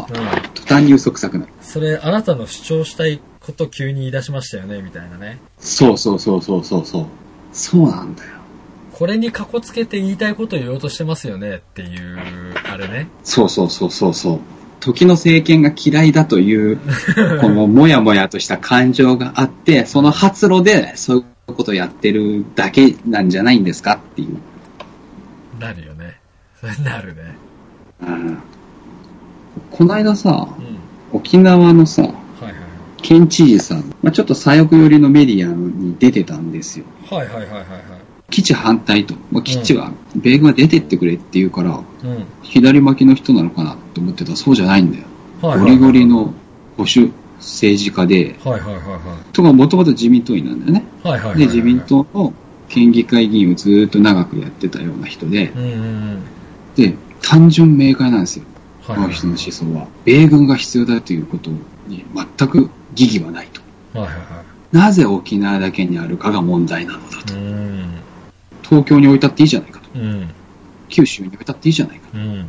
[0.53, 1.51] 途端に嘘くさくなる。
[1.61, 5.39] それ、あなたの主張したいこと急に言い出しましたよね、みたいなね。
[5.59, 7.05] そうそうそうそうそうそう。
[7.53, 8.29] そうなんだよ。
[8.91, 12.19] これにかこつけて言いたいことを言おうとしてますよねっていう、
[12.69, 13.07] あれね。
[13.23, 14.39] そうそうそうそうそう。
[14.79, 16.77] 時の政権が嫌いだという、
[17.41, 25.61] このもやもやとした感情があって、その発露でそういうことをやってるだけなんじゃないんですかっていう。
[25.61, 26.17] なるよね。
[26.59, 27.21] それなるね。
[28.01, 28.37] うん
[29.71, 31.17] この間さ、うん。
[31.17, 32.53] 沖縄のさ、はいはい
[33.03, 36.85] 県知事さん、まあ、ちょっと左翼寄りのメディアに出てたんですよ。
[37.11, 37.27] はい。
[37.27, 37.69] はいはいはいはいはい。
[38.33, 39.13] 基地反対と。
[39.31, 42.25] まあ、基地は、米軍は出てってくれって言うから、うん。
[42.41, 45.03] 左巻きの人なのかなって思ってたらそうじゃないんだよ。
[45.41, 46.33] はいゴリゴリの
[46.77, 49.33] 保守政治家で、はいはいはいはい。
[49.33, 50.85] とかもともと自民党員なんだよね。
[51.03, 51.39] はいはいはいはい。
[51.39, 51.79] で、自民。
[51.81, 52.33] 党の
[52.69, 56.23] 県議会議員をずーっと長くやってたような人で、うんうんうん。
[56.75, 58.45] で、単純明快なんですよ。
[58.45, 59.87] はいはいこの人の思想は。
[60.05, 61.51] 米軍が必要だということ
[61.87, 62.03] に
[62.37, 63.61] 全く疑義はないと。
[63.99, 64.43] はいはいは
[64.73, 67.23] なぜ沖縄だけにあるかが問題なのだい。
[67.23, 67.35] と。
[67.35, 67.62] うん。
[68.63, 69.99] 東京に置いたっていいじゃないかと。
[69.99, 70.29] うん。
[70.89, 72.09] 九州に置いたっていいじゃないか。
[72.13, 72.47] うん。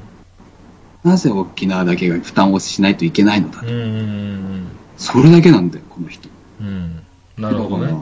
[1.03, 3.67] なぜ沖縄だけが負担をしないといけないのだと。
[3.67, 6.29] うんうんそれだけなんだよ、この人。
[6.61, 7.05] うん。
[7.37, 7.43] うん。
[7.43, 7.93] なるほどね。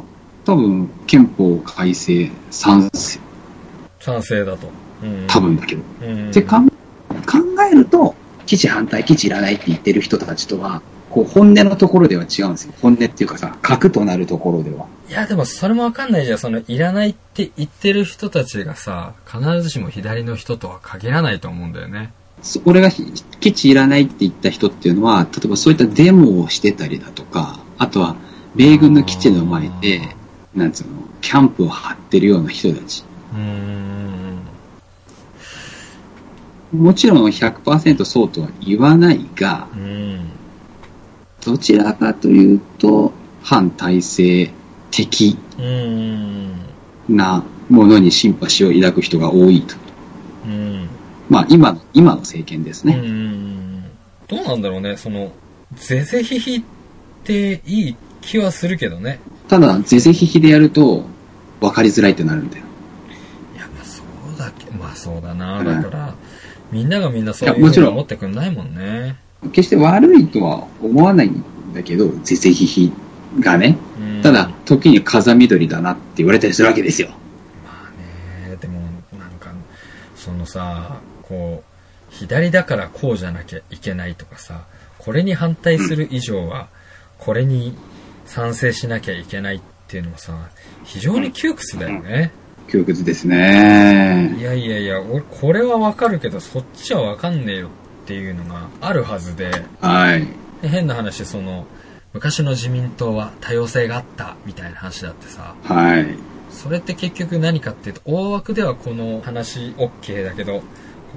[0.45, 3.19] 多分、憲法改正賛成、
[3.99, 4.69] 賛成だと。
[5.03, 5.27] うん。
[5.27, 5.83] 多分だけど。
[6.03, 6.31] うん。
[6.31, 6.75] ってかん考
[7.71, 8.15] えると、
[8.47, 12.73] 基地反対、基地いらないって言ってる人たちとは、こう、本音のところでは違うんですよ。
[12.81, 14.87] 本音っていうかさ、核となるところでは。
[15.09, 16.39] いや、でもそれもわかんないじゃん。
[16.39, 22.13] その、いらないって言ってる人たちがさ、必ずしも左の人とは限らないと思うんだよね。
[22.41, 23.05] そ俺がひ
[23.41, 28.17] 基地いらないって言った人っていうのは、例えばそういったデモをしてたりだとか、あとは、
[28.57, 30.01] 米軍の基地の前で、
[30.55, 33.05] なんつうの、キャンプを張ってるような人たち。
[33.35, 34.39] うーん。
[36.73, 40.32] もちろん100%そうとは言わないが、うん。
[41.45, 44.51] どちらかというと、反体制
[44.91, 46.53] 的うん。
[47.09, 49.75] なものにシンパシーを抱く人が多いと。
[50.47, 50.89] うん。
[51.29, 52.95] まあ、今の、今の政権ですうね。
[52.97, 53.83] ん。
[54.29, 55.33] どうなんだろうね、その、
[55.75, 56.63] ぜぜひひっ
[57.25, 59.19] ていい気はするけどね。
[59.49, 61.05] ただ、是々非々でやると、
[61.61, 62.65] 分かりづらいってなるんだよ。
[63.55, 65.59] いや、まあそうだけまあそうだな。
[65.59, 66.15] うんだから、
[66.71, 69.17] みんながみんなそういうふうに思ってくんないもんね。
[69.51, 71.43] 決して悪いとは思わないん
[71.75, 73.77] だけど、是々非々がね。
[73.99, 77.09] うんただ、時に風緑だなって言われたりするわけですよ。
[77.65, 78.81] まあね、でも、
[79.19, 79.53] なんか、
[80.15, 84.63] そのさ、こう、左だからこうじゃなきゃいけないとかさ、
[84.99, 86.69] これに反対する以上は、
[87.19, 87.77] これに
[88.27, 90.51] 賛成しなきゃいけないっていうのもさ、
[90.85, 92.31] 非常に窮屈だよね。
[92.69, 94.37] 窮屈ですね。
[94.39, 97.71] いやいやいや、俺、これはわかるけど、そっちはわかんねえよっ
[98.07, 100.27] ていうのがあるはずで、はい。
[100.63, 101.67] で変な話、その、
[102.13, 106.07] 昔の自民党は多様性があったみたいな話だってさ、はい。
[106.51, 110.63] それって結局何かっていうと、大枠ではこの話 OK だけど、こ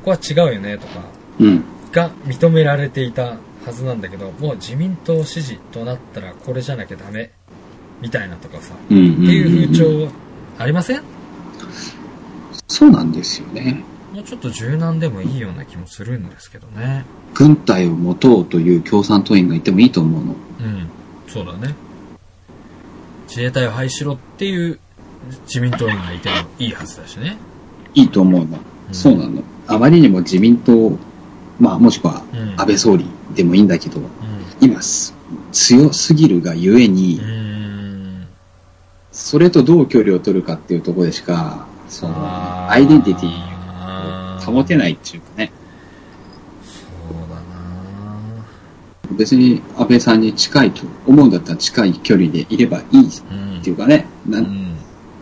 [0.05, 1.01] こは違うよねとか、
[1.39, 1.63] うん。
[1.91, 7.31] が認められていたはずなんだけど、もう自民党支持となったらこれじゃなきゃダメ、
[8.01, 10.11] みたいなとかさ、うんうんうんっていう風潮
[10.57, 11.01] ありません？
[12.67, 13.83] そうなんですよね。
[14.15, 17.03] もうちょっと柔軟でもいいような気もするんですけどね。
[17.33, 20.35] 軍隊を持とうという共産党員がいてもいいと思うの。
[20.61, 20.87] うん、
[21.27, 21.75] そうだね。
[23.27, 24.79] 自衛隊を廃止しろっていう
[25.47, 27.35] 自民党員がいてもいいはずだしね。
[27.93, 28.57] いいと思うの。
[28.87, 29.43] うんそうなの。
[29.67, 30.97] あまりにも自民党、
[31.59, 34.07] まあもしくはうん安倍総理でもいいんだけど、うん。
[34.61, 35.13] 今す
[35.51, 37.19] 強すぎるがゆえに。
[39.11, 43.54] それとどう距離を取るかっていうところでしか、その、アイデンティティ
[44.49, 45.51] を保てないっていうかね。
[46.63, 53.61] そうだな別に安倍さんに近いと思うんだったら近い距離でいればいいっうん。
[53.61, 54.75] ていうかね、なうんん。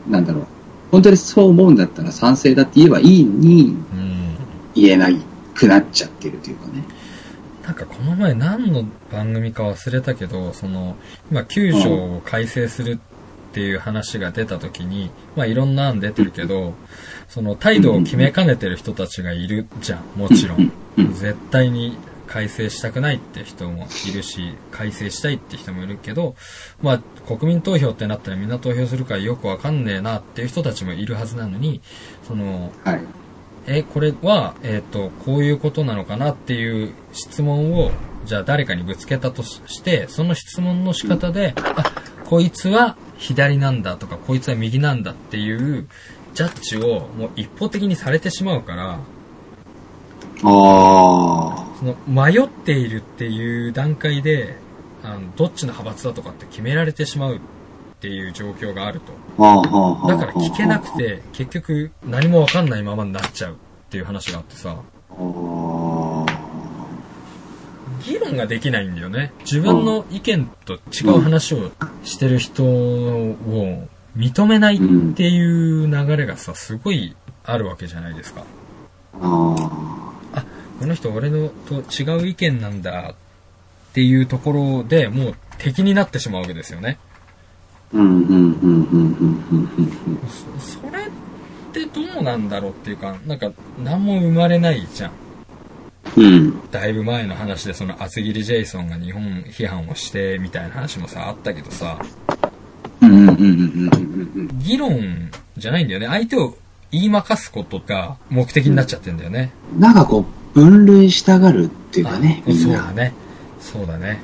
[0.10, 0.48] なんだろう。
[0.92, 4.36] 本当にそう思うんだったら賛成だって言えばいいのに、うん。
[4.76, 5.18] 言えない
[5.54, 6.84] くなっちゃってるというかね。
[7.64, 10.98] なんかこの前何の番組か忘れたけど、その、
[11.32, 12.98] 今9条を改正するっ
[13.54, 16.74] ていう話が出た時に、まあいろんな案出てるけど、
[17.30, 20.72] その態度を決めかねてる人たちがいるじゃん、もちろん。
[21.14, 26.36] 絶対に改正したくないって人もいるし、改正したいって人もいるけど、
[26.82, 31.82] まあ国民投票ってなったらみんな投票するからよくわかんねえなっていう人たちもいるはずなのに、
[32.28, 33.02] その、はい。
[33.66, 37.92] え、これは、えっ、と、こういうことなのかなっていう質問を、
[38.26, 41.94] じゃあ誰かにぶつけたとして、その質問の仕方で、あ、
[42.26, 45.88] こいつは左なんだとか、こいつは右なんだっていう
[46.34, 49.00] ジャッジをもう一方的にされてしまうから、
[50.46, 54.56] あその迷っているっていう段階で、
[55.04, 57.40] あの、どっちの派閥だとかって決められてしまうっ
[58.00, 59.14] ていう状況があると。
[60.08, 63.56] だから聞けなくて、結局何もわかんないままになっちゃうっ
[63.90, 64.78] ていう話があってさ、
[68.06, 69.34] 議論ができないんだよね。
[69.42, 71.72] 自分の意見と違う話を
[72.04, 74.80] してる人を認めないっ
[75.16, 78.44] ていう流れがさ、すごいあるわけじゃないですか。
[79.14, 80.46] あ、
[80.80, 87.00] この人俺のと違う意見なんだっていうところでもう敵になってしまうわけですよね。
[87.94, 89.70] うん、うん、うん、うん、うん、うん、
[90.08, 90.60] うん。
[90.60, 91.10] それっ
[91.72, 93.52] てどうなんだろうっていうか、なんか
[93.84, 95.12] 何も生まれないじゃん。
[96.18, 96.72] うん。
[96.72, 101.98] だいぶ前の話でその厚切りジェイソンが日本批判をしてみたいな話もさあったけどさ
[103.02, 104.60] うん、うん、うん、うん、うん。
[104.60, 106.58] 議論じゃないんだよね相手を
[106.94, 112.64] 言いまかすことが目的になっちゃってんだよね、なんかこう、分類したがるっていうかね、あみんな。
[112.64, 113.14] そうだね
[113.60, 114.20] そうだね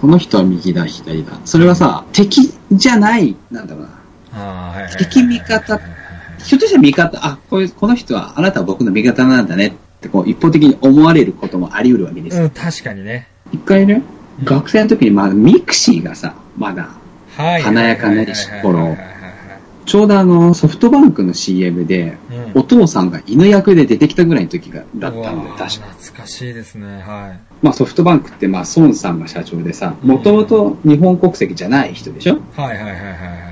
[0.00, 1.38] この人は右だ、左だ。
[1.44, 3.90] それはさ、敵じゃない、なんだろうな。
[4.32, 5.78] ああはいはいはいはい敵味方
[6.38, 12.40] ひょっとしたら味方、あ、こういう、この人は、あなたは僕の味方なんだねって、こう、一方的に思われることもあり得るわけです。
[12.40, 13.28] うん確かにね。
[13.52, 14.02] 一回ね、
[14.44, 16.88] 学生の時に、まあ、 mixi がさ、まだ、
[17.36, 17.62] はい。
[17.62, 18.24] 華やかな
[18.62, 18.96] 頃
[19.86, 22.16] ちょうどあの、ソフトバンクの CM で、
[22.54, 22.60] うん。
[22.60, 25.66] お父さんが犬役で出てきたぐらいの時が、だったんだよ、うわー確か。
[25.94, 26.86] 懐かしいですね。
[26.86, 27.40] はい。
[27.62, 32.38] まあ、ソフトバンクって、まあ、孫さんが社長でさ、もともと日本国籍じゃない人でしょ？
[32.56, 33.08] はいはいはいはいは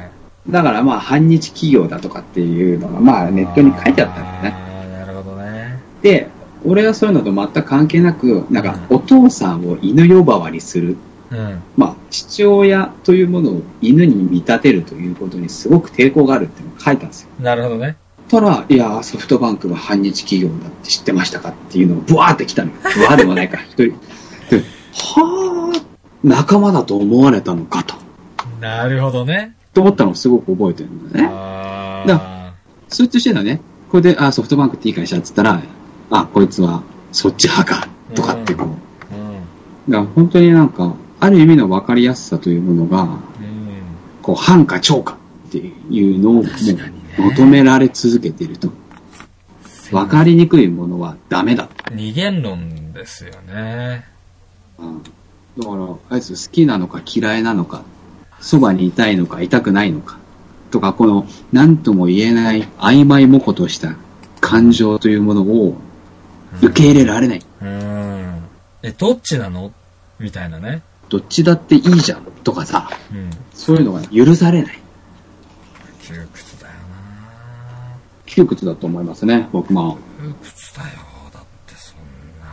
[0.07, 0.11] い。
[0.51, 4.55] だからまあ、反日企業だとかっていうのが、まあ、ネットに書いてあったんだよね。
[4.55, 5.79] ああなるほどね。
[6.03, 6.29] で、
[6.65, 10.97] 俺はそういうのと全く関係なく、なんか、うんお父さんを犬呼ばわりする
[11.31, 11.63] うん。
[11.77, 17.29] まあ、父親というものを犬に見立てるということにすごく抵抗があるっていうのを書いたんですよ。
[17.41, 17.97] なるほどね。
[18.29, 22.77] たら、いや、ソフトバンクが反日企業だって知ってましたかっていうのがブワーって来たのよ。
[22.95, 23.85] ブワーでもないか、 一人。
[24.51, 25.81] で、はあ、
[26.23, 27.95] 仲間だと思われたのかと。
[28.61, 29.55] なるほどね。
[29.73, 31.33] と思ったのをすごく覚えてるんだよね。
[31.33, 32.55] あだ
[32.89, 35.63] そいつとしてはね、これで、あ、ソフトバンクっていい会社って言ったら、
[36.11, 36.83] あ、こいつは
[37.13, 39.15] そっち派か、とかってこう。
[39.15, 39.19] ー。
[39.19, 39.41] うん。
[39.89, 43.19] だから本当になんか、ある意味の分かりやすさというものが、うん。
[44.23, 45.17] こう、反か超か
[45.49, 46.45] っていうのをもう
[47.19, 48.71] 求められ続けていると。
[49.91, 51.69] 分かりにくいものはダメだ。
[51.93, 54.05] 二元論ですよね。
[54.79, 55.03] うん
[55.59, 57.83] だから、あいつ好きなのか嫌いなのか、
[58.41, 60.19] そばにいたいのかいたくないのか、
[60.71, 63.97] とか、この、何とも言えない曖昧模倣とした
[64.41, 65.77] 感情というものを
[66.63, 67.43] 受け入れられない。
[67.63, 68.43] うん。
[68.83, 69.73] え、どっちなの？
[70.19, 70.83] みたいなね。
[71.09, 73.31] どっちだっていいじゃん、とかさ、うん。
[73.55, 74.79] そういうのが許されない。
[76.03, 76.75] 窮屈だよ
[78.27, 79.99] 窮屈だと思いますね、僕も。
[80.21, 80.89] な窮屈だよ。
[81.33, 81.99] だってそん
[82.41, 82.47] な。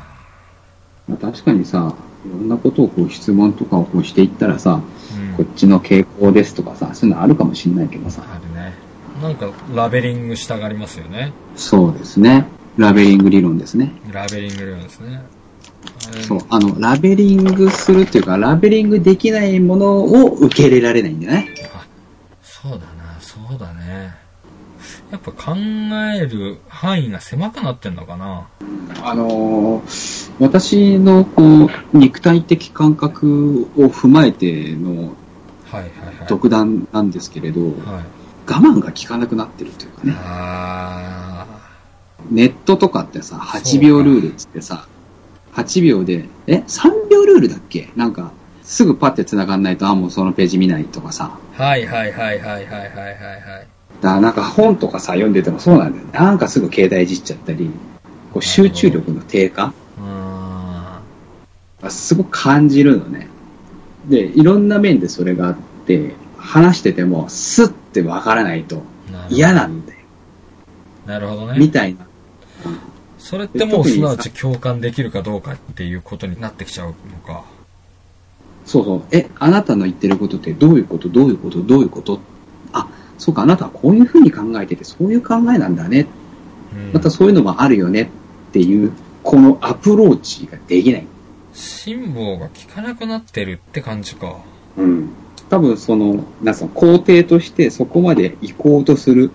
[1.07, 8.73] まあ、確かにさ、いろんなことをこう質問とかをこうしていったらさ、うんこっちの傾向ですとかさ、そういうのあるかもしれないけどさ、あるね。
[9.21, 11.33] なんか、ラベリングしたがりますよね。
[11.57, 12.45] そうですね。
[12.78, 13.91] ラベリング理論ですね。
[14.11, 15.21] ラベリング量ですね。
[16.28, 21.55] そう、あの、ラベリングするっていうか、ラベリングできないものを受け入れられないんだよね。
[21.73, 21.86] あ、
[22.41, 24.15] そうだな、そうだね。
[25.11, 25.55] やっぱ考
[26.15, 28.47] える範囲が狭くなってんのかな。
[29.03, 35.13] あのー私のこう、肉体的感覚を踏まえての
[35.71, 36.28] はいはいはい。
[36.28, 37.73] 独断なんですけれど、はい。
[38.47, 40.13] 我慢が効かなくなってるというかね。
[40.17, 41.34] あ
[42.32, 44.88] ネットとかってさ、8秒ルールっってさ、
[45.53, 47.89] 8秒で、え ?3 秒ルールだっけ？
[47.95, 48.32] なんか、
[48.63, 51.38] すぐパッて繋がんないと、あ、もうそのページ見ないとかさ。
[51.53, 53.67] はいはいはいはいはいはいはい。
[54.01, 56.11] だなんか本とかさ、読んでてもそうなんだよ、ね。
[56.13, 57.69] なんかすぐ携帯いじっちゃったり、
[58.34, 59.73] こう集中力の低下
[61.84, 61.89] うん。
[61.91, 63.28] すごく感じるのね。
[64.07, 65.55] で、いろんな面でそれがあっ
[65.86, 68.84] て、話してても、スッてわからないと
[69.30, 69.99] 嫌なんだよ。
[71.07, 71.59] なるほどね。
[71.59, 72.05] みたいな
[73.18, 76.93] それってもうすなわち共感できるかどうかっていうことになってきちゃうの
[77.26, 77.43] か。
[78.66, 79.03] そうそう。
[79.11, 81.09] え、あなたの言ってることってどういうこと？
[81.09, 81.61] どういうこと？
[81.61, 82.20] どういうこと？
[82.74, 82.88] あ、
[83.18, 86.07] そうか、あなたはこういうふうに考えてて、そういう考えなんだね。
[86.74, 88.01] うんまたそういうのもあるよね
[88.49, 88.91] っていう、
[89.24, 91.07] このアプローチができない。
[91.53, 94.39] 辛抱が効かなくなってるって感じか。
[94.78, 95.09] うん。
[95.49, 99.32] 多分その、なんすか、工程としてそこまで行こうとする、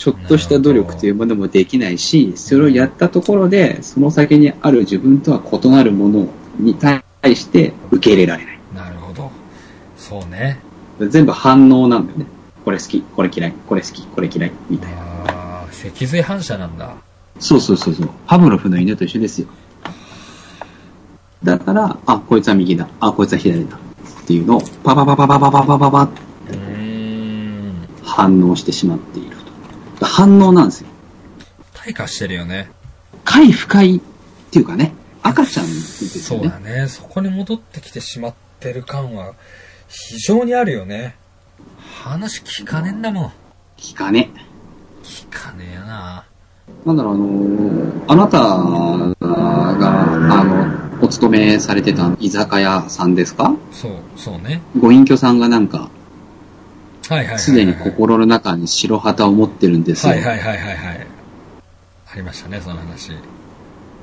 [0.00, 6.26] ちょっとした努力というものもできないし、それをやったところで、その先にある自分とは異なるもの
[6.58, 7.02] に対
[7.36, 8.58] して受け入れられない。
[8.74, 9.30] なるほど。
[9.98, 10.58] そうね。
[11.06, 12.24] 全部反応なんだよね。
[12.64, 14.96] これ好き、これ嫌い、これ好き、これ嫌い、みたいな。
[15.02, 16.94] ああ、脊髄反射なんだ。
[17.38, 18.08] そうそうそうそう。
[18.26, 19.48] パブロフの犬と一緒ですよ。
[21.44, 22.88] だから、あ、こいつは右だ。
[23.00, 23.76] あ、こいつは左だ。
[23.76, 26.20] っていうのを、パパパパパパパパパパって。
[28.02, 29.29] 反応してしまっていると。
[30.06, 30.88] 反応なんですよ。
[31.74, 32.70] 退化してるよね。
[33.24, 34.00] 快不快っ
[34.50, 34.92] ていうかね、
[35.22, 36.40] 赤ちゃんですね。
[36.40, 36.88] うだね。
[36.88, 39.34] そこに戻ってきてしまってる感は
[39.88, 41.16] 非常にあるよね。
[42.02, 43.32] 話聞かねえんだもん。
[43.76, 44.30] 聞かね。
[45.02, 46.24] 聞かねえよな。
[46.86, 48.48] なんだろう、あのーあなたが、
[49.20, 53.54] あの、お勤めされてた居酒屋さんですか？
[53.72, 54.60] そう、そうね。
[54.78, 55.90] ご隠居さんがなんか、
[57.14, 57.38] はいはいはいはい。
[57.40, 60.12] すでに心の中に白旗を持ってるんですよ。
[60.12, 61.06] はいはいはいはいはい。
[62.12, 63.12] ありましたね、その話。
[63.12, 63.14] っ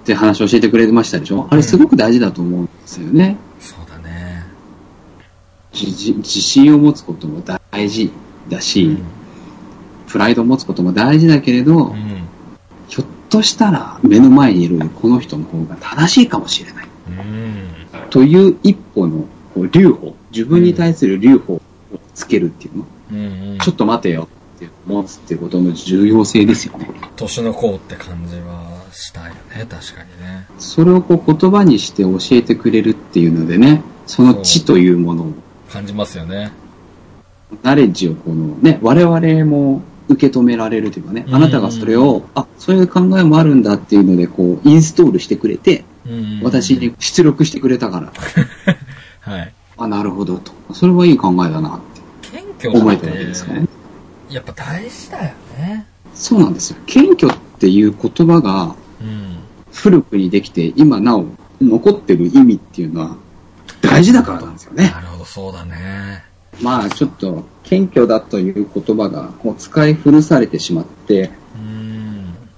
[0.05, 1.47] て話を教えてくれましたでしょ？
[1.49, 3.37] あれすごく大事だと思うんですよね。
[3.59, 4.45] そうだね。
[5.73, 7.41] じじ自信を持つことも
[7.71, 8.11] 大事
[8.49, 9.03] だし、うん。
[10.07, 12.21] プライドを持つことも大事だけれど、うん。
[12.87, 16.87] ひょっとしたら目の前にいるこの人の方が正しいかもしれない。
[17.09, 18.09] うん。
[18.09, 21.61] という一歩のこう留保、自分に対する留保を
[22.13, 23.57] つけるっていうの、うんうん。
[23.59, 26.89] ちょっと待てよって持つってことの重要性ですよね。
[27.15, 30.45] 年の子って感じはしたよね、確かにね。
[30.57, 35.33] それをこう言葉にして教えてくれるっていうのでね、その知というものを、
[35.69, 36.51] 感じますよね。
[37.63, 46.41] ナレッジをこのね、我々も受け止められるというかね、うんあなたがそれを、あ、そういう考えもあるんだっていうので、こう、インストールしてくれて、うん。
[46.43, 48.13] 私に出力してくれたから、
[49.21, 49.53] はい。
[49.77, 50.51] あ、なるほどと。
[50.73, 51.79] それはいい考えだな
[52.59, 53.67] 謙虚って思えたわけですからね。
[54.29, 55.23] やっぱ大事だよ
[55.57, 55.85] ね。
[56.13, 56.77] そうなんですよ。
[56.85, 59.37] 謙虚っていう言葉がうん。
[59.71, 61.25] 古くにできて、今なお
[61.61, 63.15] 残ってる意味っていうのは、
[63.81, 64.91] 大大事だからなんですよね。
[64.91, 66.23] なるほど、そうだね。
[66.61, 71.31] まあちょっと、謙虚だという言葉がもう使い古されてしまって。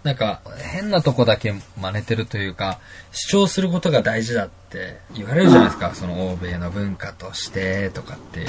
[0.04, 0.42] なんか、
[0.74, 2.80] 変なとこだけ真似てるというか、
[3.12, 5.92] 主張することが大事だって言われるじゃないですか。
[5.94, 8.46] その欧米の文化としてとかって。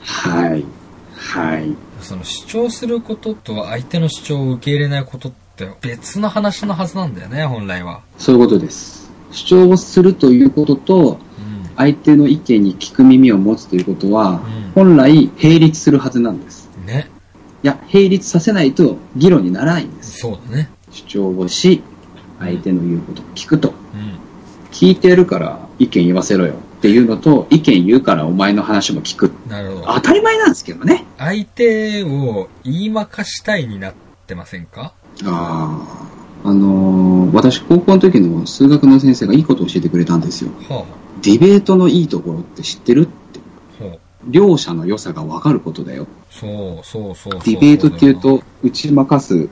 [0.00, 0.64] はい。
[2.14, 2.16] はい。
[2.16, 8.02] その主張することと相手の主張を受け入れないことって別の話のはずなんだよね、本来は。
[8.18, 9.10] そういうことです。
[9.30, 11.70] 主張をするということと、うん。
[11.76, 16.70] 相手の意見に聞く耳を持つということは、うん本来並立するはずなんです。
[16.86, 17.10] ね。
[17.64, 20.18] いや、並立させないと議論にならないんです。
[20.18, 20.70] そうだね。
[20.92, 21.82] 主張をし、
[22.38, 23.70] 相手の言うことを聞くと。
[23.70, 24.18] うん。
[24.70, 29.32] 聞いてるから意見言わせろよっていうのと、意見言うからお前の話も聞く。
[29.48, 29.94] なるほど。
[29.94, 31.04] 当たり前なんですけどね。
[31.18, 33.94] 相手を言いまかしたいになっ
[34.26, 34.92] てませんか？
[35.24, 35.84] あ
[36.44, 36.48] あ。
[36.48, 40.52] あのー私高校の時の数学の先生がいいことを教えてくれたんですよ。
[40.68, 40.86] は
[41.20, 43.40] ディベートのいいところって知ってるって。
[43.80, 43.82] あ。
[43.82, 44.00] ほう。
[44.28, 46.06] 両者の良さが分かることだよ。
[46.30, 47.40] そうそうそうそう。
[47.44, 49.48] ディベートっていうと、打ち負かす。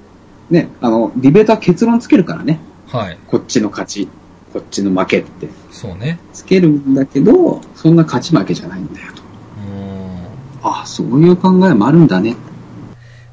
[0.49, 2.61] ね、あの、ディベートは結論つけるからね。
[2.87, 3.18] はい。
[3.27, 4.09] こっちの勝ち、
[4.57, 5.48] こっちの負けって。
[5.70, 6.18] そうね。
[6.32, 9.20] つけるんだけど、そんな勝ち負けじゃないんだよと。
[9.20, 9.24] う
[10.62, 12.36] ああ、そういう考えもあるんだね。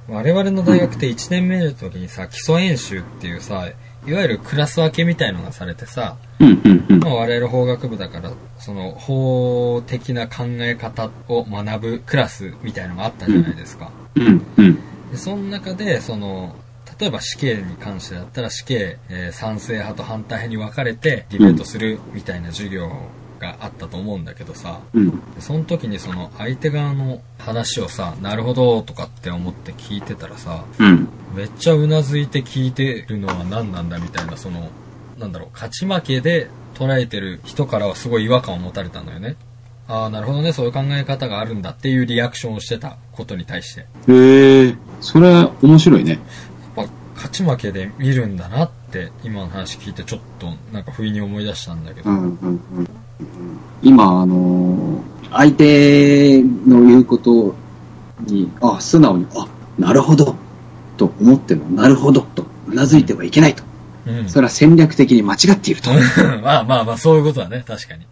[0.09, 3.69] 我々の大学って1年目の時にさ、基礎演習っていうさ、
[4.05, 7.11] いわゆるクラス分けみたいのがされてさ、うん、うん、うんま。
[7.11, 13.91] あ、我々法学部だから、その法的な考え方を学ぶクラスみたいのがあったじゃないですか。
[14.15, 14.76] うん、うん。
[15.09, 16.53] でその中で、その、
[17.00, 22.89] 例えば死刑に関してだったら死刑、えー賛成派と反対派に分かれてディベートするみたいな授業
[23.39, 25.10] があったと思うんだけどさ、うん。
[25.10, 31.10] でその時にその相手側の話をさ、なるほどとかって思って聞いてたらさ、うん。
[31.36, 34.70] めっちゃうなずいて聞いてるのは何なんだみたいな、その、
[35.20, 39.36] なんだろう、勝ち負けで捉えてる人からはすごい違和感を持たれたんだよね。
[39.88, 43.82] ああ、なるほどね、そういう考え方があるんだっていうリアクションをしてたことに対して。
[44.08, 46.20] へえ、それ面白いね。
[47.24, 52.88] 勝ち負けで見るんだなって今の話聞いてちょっとなんか不意に思い出したんだけど、うん、うん、うん。
[53.82, 57.55] 今、あのー相手の言うこと
[58.19, 59.47] に、あ、素直に、あ、
[59.80, 60.36] なるほど、
[60.95, 63.63] と思っても、なるほど、と、うなずいてはいけないと。
[64.05, 65.89] うん、それは戦略的に間違っていると。
[66.43, 68.05] まあまあまあそういうことだね確かに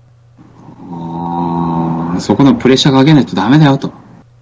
[0.89, 3.91] あーそこのプレッシャーかけないとダメだよと。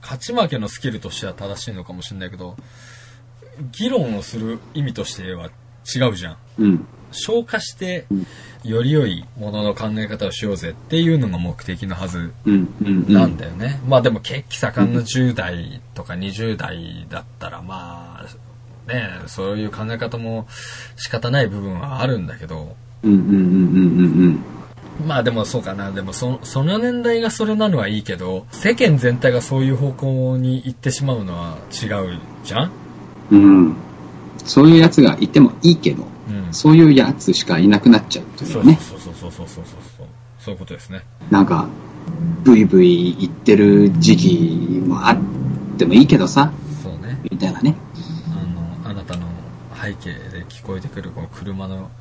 [0.01, 2.55] 勝ち負けのスキルとしては正しいのかもしれないけど
[3.71, 5.49] 議論をする意味としては
[5.95, 6.87] 違うじゃんうん。
[7.11, 8.27] 消化してうん
[8.63, 12.33] より良いものの考え方をしようぜっていうのが目的のはず。
[12.45, 20.45] なんだよね、まあでも血気盛んな10代とか20代だったらまあねそういう考え方も
[20.97, 23.39] 仕方ない部分はあるんだけどうん、うん、うん、うん、
[24.99, 25.07] うん。
[25.07, 31.85] まあでもそうかなでもそその年代がそれなのはいいけど世間全体がそういう方向に行ってしまうのは違
[32.15, 32.71] うじゃん？
[33.31, 33.75] うん、
[34.45, 38.79] そういうやつがいてもいいけど、うん、そういうやつしかいなくなっちゃうというね。
[38.81, 40.07] そうそうそうそうそうそうそう。
[40.39, 41.03] そういうことですね。
[41.29, 41.67] なんか、
[42.43, 45.17] ブイブイ言ってる時期もあっ
[45.77, 46.51] てもいいけどさ、
[46.81, 47.19] そうね。
[47.29, 47.75] みたいなね。
[48.83, 49.27] あの、あなたの
[49.81, 51.91] 背景で聞こえてくるこの車の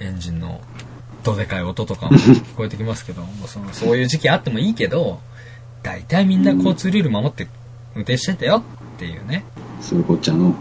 [0.00, 0.60] エンジンの
[1.24, 5.20] どでかい音とかも 聞こえてきますけど、もうそのそういう時期あってもいいけど、
[5.82, 7.48] 大体みんな交通ルール守って
[7.94, 8.62] 運転してたよ
[8.96, 9.44] っていうね。
[9.80, 10.54] そういうこっちゃの。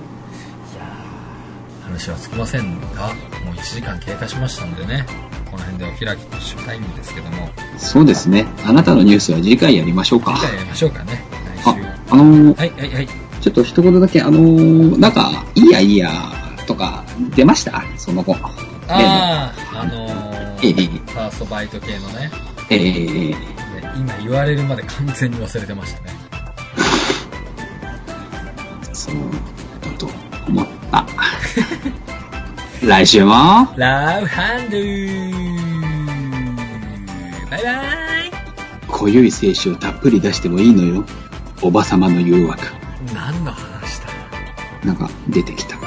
[1.95, 3.07] 話はつきませんが
[3.45, 5.05] もう1時間経過しましたのでね
[5.49, 7.49] この辺でお開きとしたいんですけども。
[7.77, 8.45] そうですね。
[8.65, 10.35] あなたのニュースは次回やりましょうか。
[10.35, 10.47] 次。
[10.47, 11.23] 回やりましょうかね。
[11.57, 11.69] 来週。
[11.69, 11.75] あ、
[12.09, 13.07] あのーはいはいはい。
[13.39, 16.11] ちょっと一言だけ、あのーなんか、いいやいいや
[16.67, 17.81] とか出ました？
[17.97, 18.35] その後。
[18.35, 18.49] あ
[18.89, 22.29] ああのー、ええファーストバイト系のね。
[22.69, 23.35] えー、で
[23.97, 26.09] 今言われるまで完全に忘れてましたね。
[28.91, 29.15] そう
[29.81, 30.09] だと
[30.49, 31.05] 思った。
[32.83, 33.33] 来週も、
[33.77, 34.77] ラブハンド
[37.49, 37.69] バイバ
[38.25, 38.31] イ
[38.87, 41.05] 濃ゆい精子をたっぷり出してもいいのよ。
[41.61, 42.63] おばさまの誘惑。
[43.13, 44.07] 何の話だ
[44.83, 45.84] なんか出てきた。